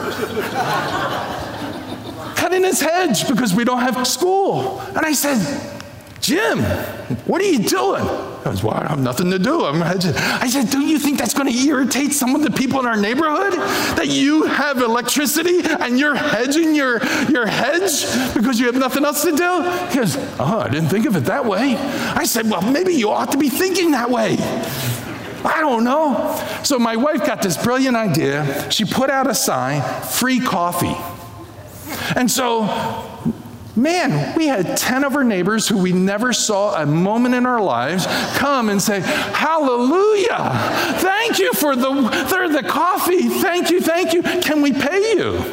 cutting 2.45 2.63
his 2.63 2.79
hedge 2.79 3.27
because 3.27 3.55
we 3.55 3.63
don't 3.63 3.79
have 3.79 4.05
school. 4.05 4.79
And 4.95 4.99
I 4.99 5.13
said, 5.13 5.41
Jim, 6.21 6.59
what 7.25 7.41
are 7.41 7.45
you 7.45 7.57
doing? 7.57 8.03
I 8.03 8.49
was, 8.49 8.63
well, 8.63 8.75
I 8.75 8.85
have 8.87 8.99
nothing 8.99 9.31
to 9.31 9.39
do. 9.39 9.65
I'm 9.65 9.81
hedging. 9.81 10.13
I 10.15 10.47
said, 10.47 10.69
don't 10.69 10.87
you 10.87 10.99
think 10.99 11.17
that's 11.17 11.33
going 11.33 11.51
to 11.51 11.57
irritate 11.57 12.13
some 12.13 12.35
of 12.35 12.43
the 12.43 12.51
people 12.51 12.79
in 12.79 12.85
our 12.85 12.97
neighborhood? 12.97 13.53
That 13.97 14.09
you 14.09 14.43
have 14.43 14.77
electricity 14.77 15.61
and 15.63 15.97
you're 15.99 16.13
hedging 16.13 16.75
your, 16.75 17.03
your 17.29 17.47
hedge 17.47 18.05
because 18.35 18.59
you 18.59 18.67
have 18.67 18.75
nothing 18.75 19.05
else 19.05 19.23
to 19.23 19.35
do? 19.35 19.63
He 19.89 19.95
goes, 19.95 20.15
oh, 20.39 20.59
I 20.63 20.69
didn't 20.69 20.89
think 20.89 21.07
of 21.07 21.15
it 21.15 21.21
that 21.21 21.45
way. 21.47 21.75
I 21.77 22.25
said, 22.25 22.47
well, 22.47 22.61
maybe 22.61 22.93
you 22.93 23.09
ought 23.09 23.31
to 23.31 23.39
be 23.39 23.49
thinking 23.49 23.89
that 23.91 24.11
way. 24.11 24.37
I 25.43 25.61
don't 25.61 25.83
know. 25.83 26.39
So 26.63 26.77
my 26.77 26.95
wife 26.95 27.25
got 27.25 27.41
this 27.41 27.57
brilliant 27.57 27.97
idea. 27.97 28.69
She 28.69 28.85
put 28.85 29.09
out 29.09 29.25
a 29.25 29.33
sign, 29.33 29.81
free 30.03 30.39
coffee. 30.39 30.95
And 32.15 32.29
so, 32.29 32.65
man, 33.75 34.35
we 34.35 34.47
had 34.47 34.77
10 34.77 35.03
of 35.03 35.15
our 35.15 35.23
neighbors 35.23 35.67
who 35.67 35.77
we 35.77 35.91
never 35.91 36.33
saw 36.33 36.81
a 36.81 36.85
moment 36.85 37.35
in 37.35 37.45
our 37.45 37.61
lives 37.61 38.05
come 38.37 38.69
and 38.69 38.81
say, 38.81 39.01
Hallelujah! 39.01 40.51
Thank 40.99 41.39
you 41.39 41.53
for 41.53 41.75
the, 41.75 41.91
the 42.51 42.67
coffee. 42.67 43.29
Thank 43.29 43.71
you, 43.71 43.81
thank 43.81 44.13
you. 44.13 44.21
Can 44.23 44.61
we 44.61 44.73
pay 44.73 45.15
you? 45.15 45.43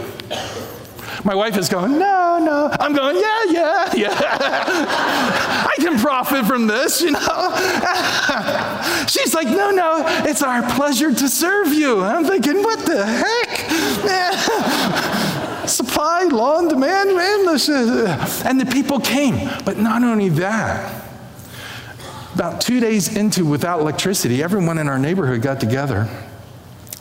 My 1.25 1.35
wife 1.37 1.57
is 1.57 1.69
going, 1.69 1.99
no, 1.99 2.41
no. 2.43 2.71
I'm 2.81 2.95
going, 2.95 3.17
yeah, 3.17 3.45
yeah, 3.49 3.95
yeah. 3.95 4.09
I 5.69 5.75
can 5.79 5.99
profit 5.99 6.47
from 6.47 6.67
this, 6.67 7.01
you 7.01 7.12
know. 7.12 7.19
She's 9.07 9.33
like, 9.33 9.47
no, 9.47 9.71
no, 9.71 10.03
it's 10.29 10.43
our 10.43 10.62
pleasure 10.75 11.15
to 11.15 11.29
serve 11.29 11.69
you. 11.69 12.03
I'm 12.03 12.25
thinking, 12.25 12.62
what 12.62 12.81
the 12.81 13.07
heck? 13.07 13.69
supply, 15.66 16.25
law, 16.25 16.59
and 16.59 16.68
demand, 16.68 17.16
man. 17.16 17.40
And 18.46 18.61
the 18.61 18.68
people 18.70 19.01
came. 19.01 19.48
But 19.64 19.79
not 19.79 20.03
only 20.03 20.29
that, 20.31 21.05
about 22.35 22.61
two 22.61 22.81
days 22.81 23.16
into 23.16 23.44
without 23.44 23.81
electricity, 23.81 24.42
everyone 24.42 24.79
in 24.79 24.88
our 24.88 24.98
neighborhood 24.98 25.42
got 25.42 25.61
together. 25.61 26.09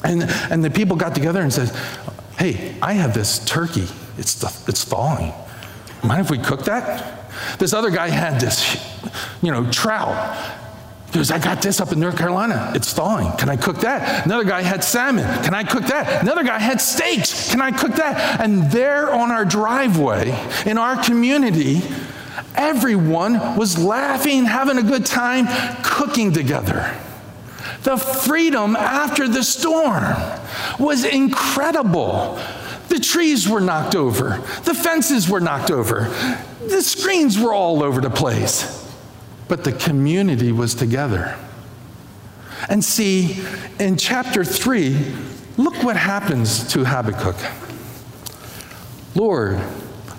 And, 0.03 0.23
and 0.49 0.63
the 0.63 0.69
people 0.69 0.95
got 0.95 1.15
together 1.15 1.41
and 1.41 1.53
said, 1.53 1.69
Hey, 2.37 2.75
I 2.81 2.93
have 2.93 3.13
this 3.13 3.43
turkey. 3.45 3.87
It's, 4.17 4.43
it's 4.67 4.83
thawing. 4.83 5.33
Mind 6.03 6.21
if 6.21 6.31
we 6.31 6.39
cook 6.39 6.65
that? 6.65 7.19
This 7.59 7.73
other 7.73 7.91
guy 7.91 8.09
had 8.09 8.41
this, 8.41 8.75
you 9.41 9.51
know, 9.51 9.69
trout. 9.71 10.59
Goes, 11.11 11.29
I 11.29 11.39
got 11.39 11.61
this 11.61 11.81
up 11.81 11.91
in 11.91 11.99
North 11.99 12.17
Carolina. 12.17 12.71
It's 12.73 12.93
thawing. 12.93 13.33
Can 13.37 13.49
I 13.49 13.57
cook 13.57 13.79
that? 13.79 14.25
Another 14.25 14.45
guy 14.45 14.61
had 14.61 14.81
salmon. 14.81 15.25
Can 15.43 15.53
I 15.53 15.65
cook 15.65 15.83
that? 15.87 16.21
Another 16.21 16.43
guy 16.43 16.57
had 16.57 16.79
steaks. 16.79 17.51
Can 17.51 17.59
I 17.59 17.71
cook 17.71 17.95
that? 17.95 18.39
And 18.39 18.71
there 18.71 19.13
on 19.13 19.29
our 19.29 19.43
driveway, 19.43 20.29
in 20.65 20.77
our 20.77 21.03
community, 21.03 21.81
everyone 22.55 23.57
was 23.57 23.77
laughing, 23.77 24.45
having 24.45 24.77
a 24.77 24.83
good 24.83 25.05
time, 25.05 25.47
cooking 25.83 26.31
together. 26.31 26.95
The 27.83 27.97
freedom 27.97 28.77
after 28.77 29.27
the 29.27 29.43
storm 29.43 30.05
was 30.79 31.03
incredible. 31.03 32.39
The 32.87 32.99
trees 32.99 33.49
were 33.49 33.61
knocked 33.61 33.95
over, 33.95 34.41
the 34.63 34.73
fences 34.73 35.27
were 35.27 35.39
knocked 35.39 35.71
over, 35.71 36.09
the 36.67 36.81
screens 36.81 37.39
were 37.39 37.53
all 37.53 37.83
over 37.83 38.01
the 38.01 38.09
place 38.09 38.80
but 39.51 39.65
the 39.65 39.73
community 39.73 40.49
was 40.49 40.73
together. 40.73 41.37
And 42.69 42.81
see, 42.81 43.43
in 43.79 43.97
chapter 43.97 44.45
3, 44.45 45.13
look 45.57 45.83
what 45.83 45.97
happens 45.97 46.65
to 46.71 46.85
Habakkuk. 46.85 47.35
Lord, 49.13 49.55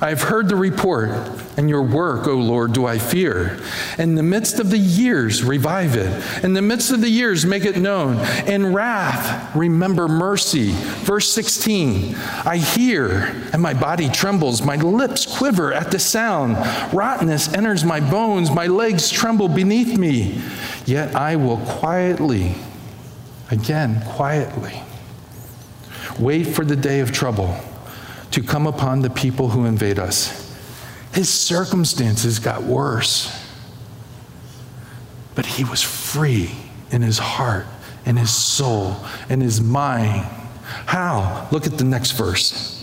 I 0.02 0.10
have 0.10 0.20
heard 0.20 0.50
the 0.50 0.56
report, 0.56 1.08
and 1.56 1.68
your 1.68 1.82
work, 1.82 2.26
O 2.26 2.34
Lord, 2.34 2.72
do 2.72 2.86
I 2.86 2.98
fear. 2.98 3.58
In 3.98 4.14
the 4.14 4.22
midst 4.22 4.58
of 4.58 4.70
the 4.70 4.78
years, 4.78 5.44
revive 5.44 5.96
it. 5.96 6.44
In 6.44 6.54
the 6.54 6.62
midst 6.62 6.90
of 6.90 7.00
the 7.02 7.10
years, 7.10 7.44
make 7.44 7.64
it 7.64 7.76
known. 7.76 8.18
In 8.46 8.72
wrath, 8.72 9.54
remember 9.54 10.08
mercy. 10.08 10.72
Verse 10.72 11.30
16 11.32 12.14
I 12.44 12.56
hear, 12.56 13.34
and 13.52 13.60
my 13.60 13.74
body 13.74 14.08
trembles. 14.08 14.62
My 14.62 14.76
lips 14.76 15.26
quiver 15.38 15.72
at 15.72 15.90
the 15.90 15.98
sound. 15.98 16.56
Rottenness 16.92 17.52
enters 17.52 17.84
my 17.84 18.00
bones. 18.00 18.50
My 18.50 18.66
legs 18.66 19.10
tremble 19.10 19.48
beneath 19.48 19.98
me. 19.98 20.40
Yet 20.86 21.14
I 21.14 21.36
will 21.36 21.58
quietly, 21.58 22.54
again, 23.50 24.02
quietly, 24.06 24.82
wait 26.18 26.44
for 26.44 26.64
the 26.64 26.76
day 26.76 27.00
of 27.00 27.12
trouble 27.12 27.56
to 28.30 28.42
come 28.42 28.66
upon 28.66 29.02
the 29.02 29.10
people 29.10 29.50
who 29.50 29.66
invade 29.66 29.98
us. 29.98 30.41
His 31.12 31.28
circumstances 31.28 32.38
got 32.38 32.62
worse, 32.62 33.30
but 35.34 35.44
he 35.44 35.64
was 35.64 35.82
free 35.82 36.52
in 36.90 37.02
his 37.02 37.18
heart, 37.18 37.66
in 38.06 38.16
his 38.16 38.32
soul, 38.32 38.96
in 39.28 39.40
his 39.40 39.60
mind. 39.60 40.24
How? 40.86 41.48
Look 41.50 41.66
at 41.66 41.76
the 41.76 41.84
next 41.84 42.12
verse. 42.12 42.78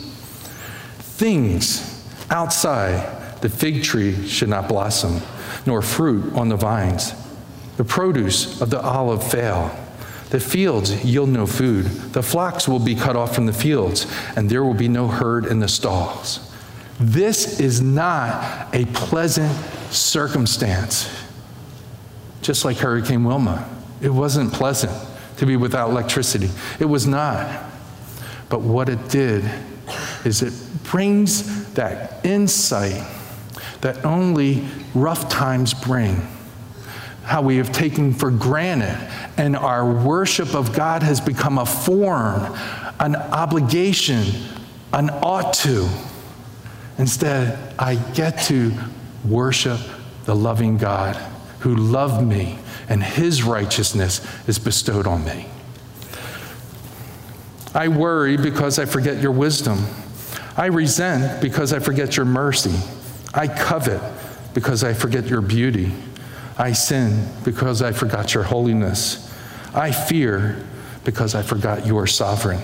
Things 1.00 2.06
outside 2.30 3.42
the 3.42 3.50
fig 3.50 3.84
tree 3.84 4.28
should 4.28 4.50
not 4.50 4.68
blossom, 4.68 5.22
nor 5.66 5.82
fruit 5.82 6.34
on 6.34 6.50
the 6.50 6.56
vines. 6.56 7.14
The 7.78 7.84
produce 7.84 8.62
of 8.62 8.70
the 8.70 8.82
olive 8.82 9.24
fail. 9.24 9.76
The 10.30 10.40
fields 10.40 11.04
yield 11.04 11.30
no 11.30 11.48
food. 11.48 11.86
The 11.86 12.22
flocks 12.22 12.68
will 12.68 12.80
be 12.80 12.94
cut 12.94 13.16
off 13.16 13.34
from 13.34 13.48
the 13.48 13.54
fields, 13.54 14.06
and 14.36 14.50
there 14.50 14.64
will 14.64 14.76
be 14.76 14.88
no 14.88 15.08
herd 15.08 15.46
in 15.46 15.60
the 15.60 15.68
stalls. 15.68 16.49
This 17.00 17.62
is 17.62 17.82
not 17.82 18.76
a 18.76 18.86
pleasant 18.86 19.56
circumstance. 19.90 21.10
Just 22.42 22.66
like 22.66 22.78
Hurricane 22.78 23.24
Wilma, 23.24 23.70
it 24.02 24.10
wasn't 24.10 24.52
pleasant 24.52 24.92
to 25.38 25.46
be 25.46 25.56
without 25.56 25.90
electricity. 25.90 26.50
It 26.80 26.86
was 26.86 27.08
not. 27.08 27.66
But 28.50 28.62
what 28.62 28.90
it 28.90 29.08
did 29.08 29.50
is 30.26 30.42
it 30.42 30.54
brings 30.84 31.72
that 31.74 32.26
insight 32.26 33.02
that 33.82 34.04
only 34.04 34.68
rough 34.94 35.30
times 35.30 35.74
bring. 35.74 36.28
How 37.24 37.42
we 37.42 37.58
have 37.58 37.72
taken 37.72 38.14
for 38.14 38.32
granted, 38.32 38.98
and 39.38 39.56
our 39.56 39.90
worship 39.90 40.54
of 40.54 40.74
God 40.74 41.04
has 41.04 41.22
become 41.22 41.60
a 41.60 41.66
form, 41.66 42.58
an 43.00 43.16
obligation, 43.16 44.26
an 44.92 45.10
ought 45.12 45.54
to. 45.54 45.88
Instead, 47.00 47.58
I 47.80 47.96
get 47.96 48.42
to 48.44 48.74
worship 49.26 49.80
the 50.26 50.36
loving 50.36 50.78
God 50.78 51.16
who 51.62 51.76
loved 51.76 52.26
me, 52.26 52.60
and 52.88 53.02
his 53.02 53.42
righteousness 53.42 54.22
is 54.48 54.60
bestowed 54.60 55.08
on 55.08 55.24
me. 55.26 55.48
I 57.74 57.88
worry 57.88 58.36
because 58.36 58.80
I 58.80 58.86
forget 58.86 59.22
your 59.22 59.32
wisdom. 59.32 59.80
I 60.58 60.66
resent 60.66 61.42
because 61.42 61.72
I 61.72 61.80
forget 61.80 62.18
your 62.18 62.26
mercy. 62.26 62.76
I 63.34 63.48
covet 63.48 64.02
because 64.54 64.84
I 64.84 64.94
forget 64.94 65.28
your 65.28 65.42
beauty. 65.42 65.94
I 66.58 66.74
sin 66.74 67.28
because 67.46 67.82
I 67.82 67.94
forgot 67.94 68.34
your 68.34 68.44
holiness. 68.44 69.34
I 69.74 69.92
fear 69.92 70.58
because 71.06 71.34
I 71.34 71.44
forgot 71.44 71.86
you 71.86 71.98
are 71.98 72.08
sovereign. 72.08 72.60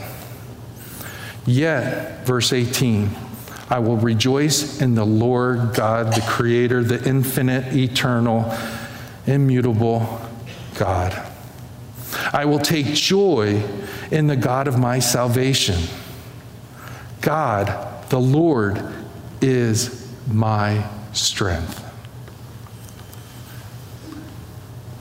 Yet, 1.45 2.25
verse 2.25 2.51
18, 2.51 3.09
I 3.69 3.79
will 3.79 3.97
rejoice 3.97 4.81
in 4.81 4.93
the 4.95 5.05
Lord 5.05 5.73
God, 5.73 6.13
the 6.13 6.21
Creator, 6.21 6.83
the 6.83 7.07
infinite, 7.07 7.73
eternal, 7.73 8.53
immutable 9.25 10.21
God. 10.75 11.19
I 12.31 12.45
will 12.45 12.59
take 12.59 12.87
joy 12.87 13.63
in 14.11 14.27
the 14.27 14.35
God 14.35 14.67
of 14.67 14.77
my 14.77 14.99
salvation. 14.99 15.79
God, 17.21 18.09
the 18.09 18.19
Lord, 18.19 18.83
is 19.41 20.11
my 20.27 20.87
strength. 21.13 21.79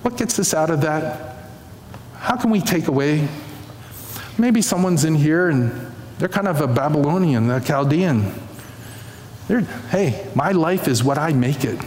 What 0.03 0.17
gets 0.17 0.39
us 0.39 0.55
out 0.55 0.71
of 0.71 0.81
that? 0.83 1.49
How 2.15 2.37
can 2.37 2.51
we 2.51 2.61
take 2.61 2.89
away? 2.89 3.29
Maybe 4.39 4.63
someone's 4.63 5.05
in 5.05 5.15
here 5.15 5.51
and 5.51 5.93
they're 6.19 6.29
kind 6.29 6.49
of 6.49 6.61
a 6.61 6.67
Babylonian, 6.67 7.51
a 7.51 7.61
Chaldean. 7.61 8.33
They're, 9.49 9.61
hey, 9.91 10.27
my 10.35 10.53
life 10.53 10.89
is 10.89 11.05
what 11.05 11.19
I 11.19 11.33
make 11.33 11.65
it. 11.65 11.79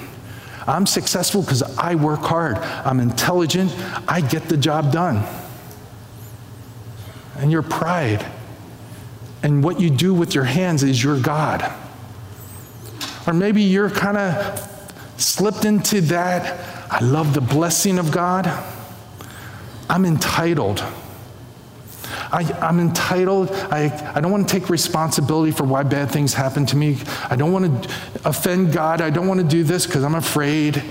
I'm 0.67 0.85
successful 0.85 1.41
because 1.41 1.63
I 1.77 1.95
work 1.95 2.19
hard. 2.19 2.57
I'm 2.57 2.99
intelligent. 2.99 3.73
I 4.07 4.21
get 4.21 4.49
the 4.49 4.57
job 4.57 4.91
done. 4.91 5.25
And 7.37 7.51
your 7.51 7.61
pride 7.61 8.25
and 9.43 9.63
what 9.63 9.79
you 9.79 9.89
do 9.89 10.13
with 10.13 10.35
your 10.35 10.43
hands 10.43 10.83
is 10.83 11.01
your 11.01 11.19
God. 11.19 11.71
Or 13.25 13.33
maybe 13.33 13.61
you're 13.61 13.89
kind 13.89 14.17
of 14.17 14.73
slipped 15.17 15.65
into 15.65 16.01
that. 16.01 16.91
I 16.91 17.03
love 17.03 17.33
the 17.33 17.41
blessing 17.41 17.97
of 17.99 18.11
God. 18.11 18.47
I'm 19.89 20.05
entitled. 20.05 20.83
I, 22.31 22.69
am 22.69 22.79
entitled. 22.79 23.51
I, 23.51 24.11
I 24.15 24.21
don't 24.21 24.31
want 24.31 24.47
to 24.47 24.59
take 24.59 24.69
responsibility 24.69 25.51
for 25.51 25.63
why 25.63 25.83
bad 25.83 26.11
things 26.11 26.33
happen 26.33 26.65
to 26.67 26.75
me. 26.75 26.97
I 27.29 27.35
don't 27.35 27.51
want 27.51 27.83
to 27.83 27.89
offend 28.25 28.73
God. 28.73 29.01
I 29.01 29.09
don't 29.09 29.27
want 29.27 29.39
to 29.39 29.47
do 29.47 29.63
this 29.63 29.85
because 29.85 30.03
I'm 30.03 30.15
afraid. 30.15 30.83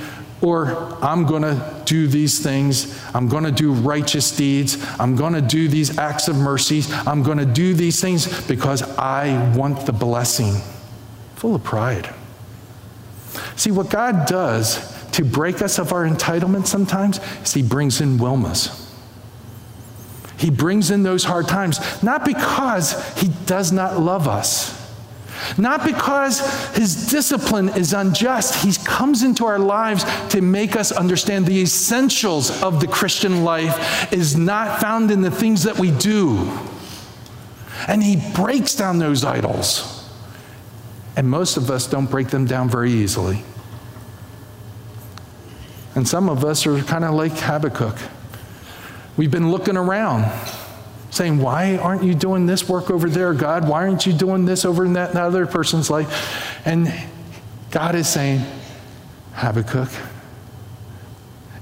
Or 0.42 0.96
I'm 1.02 1.24
going 1.24 1.42
to 1.42 1.82
do 1.86 2.06
these 2.06 2.40
things. 2.42 3.02
I'm 3.14 3.28
going 3.28 3.44
to 3.44 3.52
do 3.52 3.72
righteous 3.72 4.36
deeds. 4.36 4.76
I'm 4.98 5.16
going 5.16 5.32
to 5.32 5.40
do 5.40 5.66
these 5.68 5.98
acts 5.98 6.28
of 6.28 6.36
mercy. 6.36 6.82
I'm 7.06 7.22
going 7.22 7.38
to 7.38 7.46
do 7.46 7.74
these 7.74 8.00
things 8.00 8.46
because 8.46 8.82
I 8.98 9.54
want 9.56 9.86
the 9.86 9.92
blessing. 9.92 10.60
Full 11.36 11.54
of 11.54 11.64
pride. 11.64 12.14
See, 13.56 13.70
what 13.70 13.88
God 13.88 14.26
does 14.26 14.94
to 15.12 15.24
break 15.24 15.62
us 15.62 15.78
of 15.78 15.92
our 15.92 16.06
entitlement 16.06 16.66
sometimes 16.66 17.18
is 17.42 17.54
He 17.54 17.62
brings 17.62 18.00
in 18.02 18.18
Wilmas. 18.18 18.85
He 20.38 20.50
brings 20.50 20.90
in 20.90 21.02
those 21.02 21.24
hard 21.24 21.48
times, 21.48 22.02
not 22.02 22.24
because 22.24 23.18
he 23.18 23.28
does 23.46 23.72
not 23.72 23.98
love 23.98 24.28
us, 24.28 24.74
not 25.58 25.84
because 25.84 26.40
his 26.74 27.08
discipline 27.08 27.70
is 27.70 27.92
unjust. 27.92 28.64
He 28.64 28.72
comes 28.84 29.22
into 29.22 29.46
our 29.46 29.58
lives 29.58 30.04
to 30.30 30.42
make 30.42 30.76
us 30.76 30.92
understand 30.92 31.46
the 31.46 31.62
essentials 31.62 32.62
of 32.62 32.80
the 32.80 32.86
Christian 32.86 33.44
life 33.44 34.12
is 34.12 34.36
not 34.36 34.80
found 34.80 35.10
in 35.10 35.22
the 35.22 35.30
things 35.30 35.62
that 35.62 35.78
we 35.78 35.90
do. 35.90 36.58
And 37.88 38.02
he 38.02 38.22
breaks 38.34 38.74
down 38.74 38.98
those 38.98 39.24
idols. 39.24 39.92
And 41.16 41.30
most 41.30 41.56
of 41.56 41.70
us 41.70 41.86
don't 41.86 42.10
break 42.10 42.28
them 42.28 42.46
down 42.46 42.68
very 42.68 42.92
easily. 42.92 43.42
And 45.94 46.06
some 46.06 46.28
of 46.28 46.44
us 46.44 46.66
are 46.66 46.78
kind 46.82 47.04
of 47.04 47.14
like 47.14 47.32
Habakkuk. 47.32 47.96
We've 49.16 49.30
been 49.30 49.50
looking 49.50 49.76
around 49.76 50.30
saying, 51.10 51.38
Why 51.38 51.76
aren't 51.78 52.02
you 52.02 52.14
doing 52.14 52.46
this 52.46 52.68
work 52.68 52.90
over 52.90 53.08
there, 53.08 53.32
God? 53.32 53.66
Why 53.66 53.86
aren't 53.86 54.06
you 54.06 54.12
doing 54.12 54.44
this 54.44 54.64
over 54.64 54.84
in 54.84 54.92
that, 54.92 55.14
that 55.14 55.22
other 55.22 55.46
person's 55.46 55.90
life? 55.90 56.66
And 56.66 56.92
God 57.70 57.94
is 57.94 58.08
saying, 58.08 58.44
Habakkuk, 59.32 59.88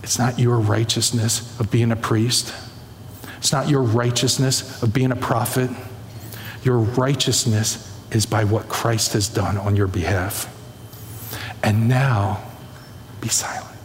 it's 0.02 0.18
not 0.18 0.38
your 0.38 0.58
righteousness 0.58 1.58
of 1.60 1.70
being 1.70 1.92
a 1.92 1.96
priest. 1.96 2.52
It's 3.38 3.52
not 3.52 3.68
your 3.68 3.82
righteousness 3.82 4.82
of 4.82 4.92
being 4.92 5.12
a 5.12 5.16
prophet. 5.16 5.70
Your 6.62 6.78
righteousness 6.78 7.90
is 8.10 8.26
by 8.26 8.44
what 8.44 8.68
Christ 8.68 9.12
has 9.12 9.28
done 9.28 9.56
on 9.58 9.76
your 9.76 9.86
behalf. 9.86 10.50
And 11.62 11.88
now, 11.88 12.42
be 13.20 13.28
silent. 13.28 13.76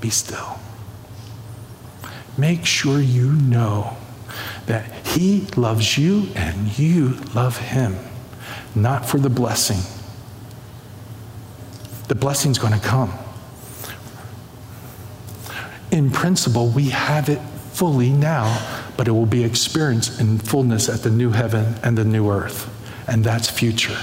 Be 0.00 0.10
still 0.10 0.58
make 2.38 2.66
sure 2.66 3.00
you 3.00 3.32
know 3.32 3.96
that 4.66 4.90
He 5.06 5.46
loves 5.56 5.96
you 5.96 6.28
and 6.34 6.78
you 6.78 7.10
love 7.34 7.56
Him, 7.58 7.96
not 8.74 9.06
for 9.06 9.18
the 9.18 9.30
blessing. 9.30 9.80
The 12.08 12.14
blessing's 12.14 12.58
going 12.58 12.72
to 12.72 12.80
come. 12.80 13.12
In 15.90 16.10
principle, 16.10 16.68
we 16.68 16.90
have 16.90 17.28
it 17.28 17.40
fully 17.72 18.10
now, 18.10 18.84
but 18.96 19.08
it 19.08 19.12
will 19.12 19.26
be 19.26 19.44
experienced 19.44 20.20
in 20.20 20.38
fullness 20.38 20.88
at 20.88 21.02
the 21.02 21.10
new 21.10 21.30
heaven 21.30 21.74
and 21.82 21.96
the 21.96 22.04
new 22.04 22.30
earth. 22.30 22.72
And 23.08 23.22
that's 23.24 23.48
future. 23.48 23.98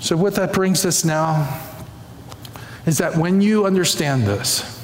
So, 0.00 0.16
what 0.16 0.34
that 0.36 0.52
brings 0.52 0.86
us 0.86 1.04
now 1.04 1.67
is 2.88 2.96
that 2.96 3.16
when 3.16 3.42
you 3.42 3.66
understand 3.66 4.24
this, 4.24 4.82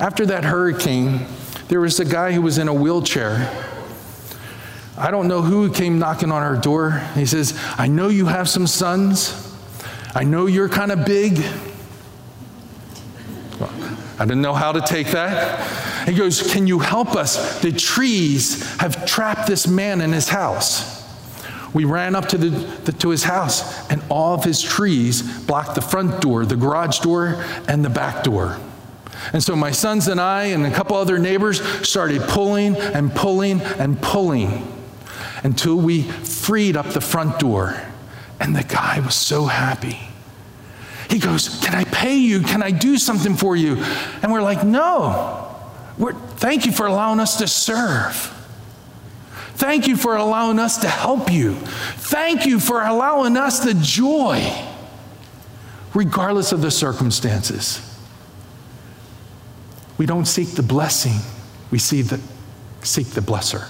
after 0.00 0.24
that 0.24 0.44
hurricane, 0.44 1.26
there 1.68 1.78
was 1.78 2.00
a 2.00 2.06
guy 2.06 2.32
who 2.32 2.40
was 2.40 2.56
in 2.56 2.68
a 2.68 2.72
wheelchair. 2.72 3.52
I 4.96 5.10
don't 5.10 5.28
know 5.28 5.42
who 5.42 5.70
came 5.70 5.98
knocking 5.98 6.32
on 6.32 6.42
our 6.42 6.56
door. 6.56 7.02
He 7.14 7.26
says, 7.26 7.52
I 7.76 7.86
know 7.86 8.08
you 8.08 8.24
have 8.26 8.48
some 8.48 8.66
sons. 8.66 9.54
I 10.14 10.24
know 10.24 10.46
you're 10.46 10.70
kind 10.70 10.90
of 10.90 11.04
big. 11.04 11.40
Well, 13.60 13.70
I 14.18 14.24
didn't 14.24 14.40
know 14.40 14.54
how 14.54 14.72
to 14.72 14.80
take 14.80 15.08
that. 15.08 16.08
He 16.08 16.14
goes, 16.14 16.50
Can 16.50 16.66
you 16.66 16.78
help 16.78 17.14
us? 17.14 17.60
The 17.60 17.72
trees 17.72 18.64
have 18.78 19.04
trapped 19.04 19.46
this 19.46 19.68
man 19.68 20.00
in 20.00 20.12
his 20.12 20.30
house. 20.30 20.99
We 21.72 21.84
ran 21.84 22.14
up 22.16 22.28
to, 22.30 22.38
the, 22.38 22.48
the, 22.48 22.92
to 22.92 23.10
his 23.10 23.24
house, 23.24 23.88
and 23.90 24.02
all 24.08 24.34
of 24.34 24.44
his 24.44 24.60
trees 24.60 25.22
blocked 25.46 25.74
the 25.74 25.80
front 25.80 26.20
door, 26.20 26.44
the 26.44 26.56
garage 26.56 26.98
door, 26.98 27.44
and 27.68 27.84
the 27.84 27.90
back 27.90 28.24
door. 28.24 28.58
And 29.32 29.42
so 29.42 29.54
my 29.54 29.70
sons 29.70 30.08
and 30.08 30.20
I 30.20 30.44
and 30.44 30.66
a 30.66 30.70
couple 30.70 30.96
other 30.96 31.18
neighbors 31.18 31.62
started 31.86 32.22
pulling 32.22 32.76
and 32.76 33.14
pulling 33.14 33.60
and 33.60 34.00
pulling 34.00 34.66
until 35.44 35.76
we 35.76 36.02
freed 36.02 36.76
up 36.76 36.86
the 36.86 37.00
front 37.00 37.38
door. 37.38 37.80
And 38.40 38.56
the 38.56 38.64
guy 38.64 39.00
was 39.00 39.14
so 39.14 39.44
happy. 39.44 40.00
He 41.08 41.18
goes, 41.18 41.60
Can 41.62 41.74
I 41.74 41.84
pay 41.84 42.16
you? 42.16 42.40
Can 42.40 42.62
I 42.62 42.70
do 42.70 42.96
something 42.96 43.36
for 43.36 43.54
you? 43.54 43.76
And 44.22 44.32
we're 44.32 44.42
like, 44.42 44.64
No. 44.64 45.46
We're, 45.98 46.14
thank 46.14 46.64
you 46.64 46.72
for 46.72 46.86
allowing 46.86 47.20
us 47.20 47.36
to 47.38 47.48
serve. 47.48 48.36
Thank 49.60 49.86
you 49.86 49.94
for 49.94 50.16
allowing 50.16 50.58
us 50.58 50.78
to 50.78 50.88
help 50.88 51.30
you. 51.30 51.52
Thank 51.52 52.46
you 52.46 52.58
for 52.58 52.82
allowing 52.82 53.36
us 53.36 53.60
the 53.60 53.74
joy, 53.74 54.50
regardless 55.92 56.52
of 56.52 56.62
the 56.62 56.70
circumstances. 56.70 57.78
We 59.98 60.06
don't 60.06 60.24
seek 60.24 60.52
the 60.52 60.62
blessing, 60.62 61.20
we 61.70 61.78
see 61.78 62.00
the, 62.00 62.18
seek 62.80 63.08
the 63.08 63.20
blesser. 63.20 63.68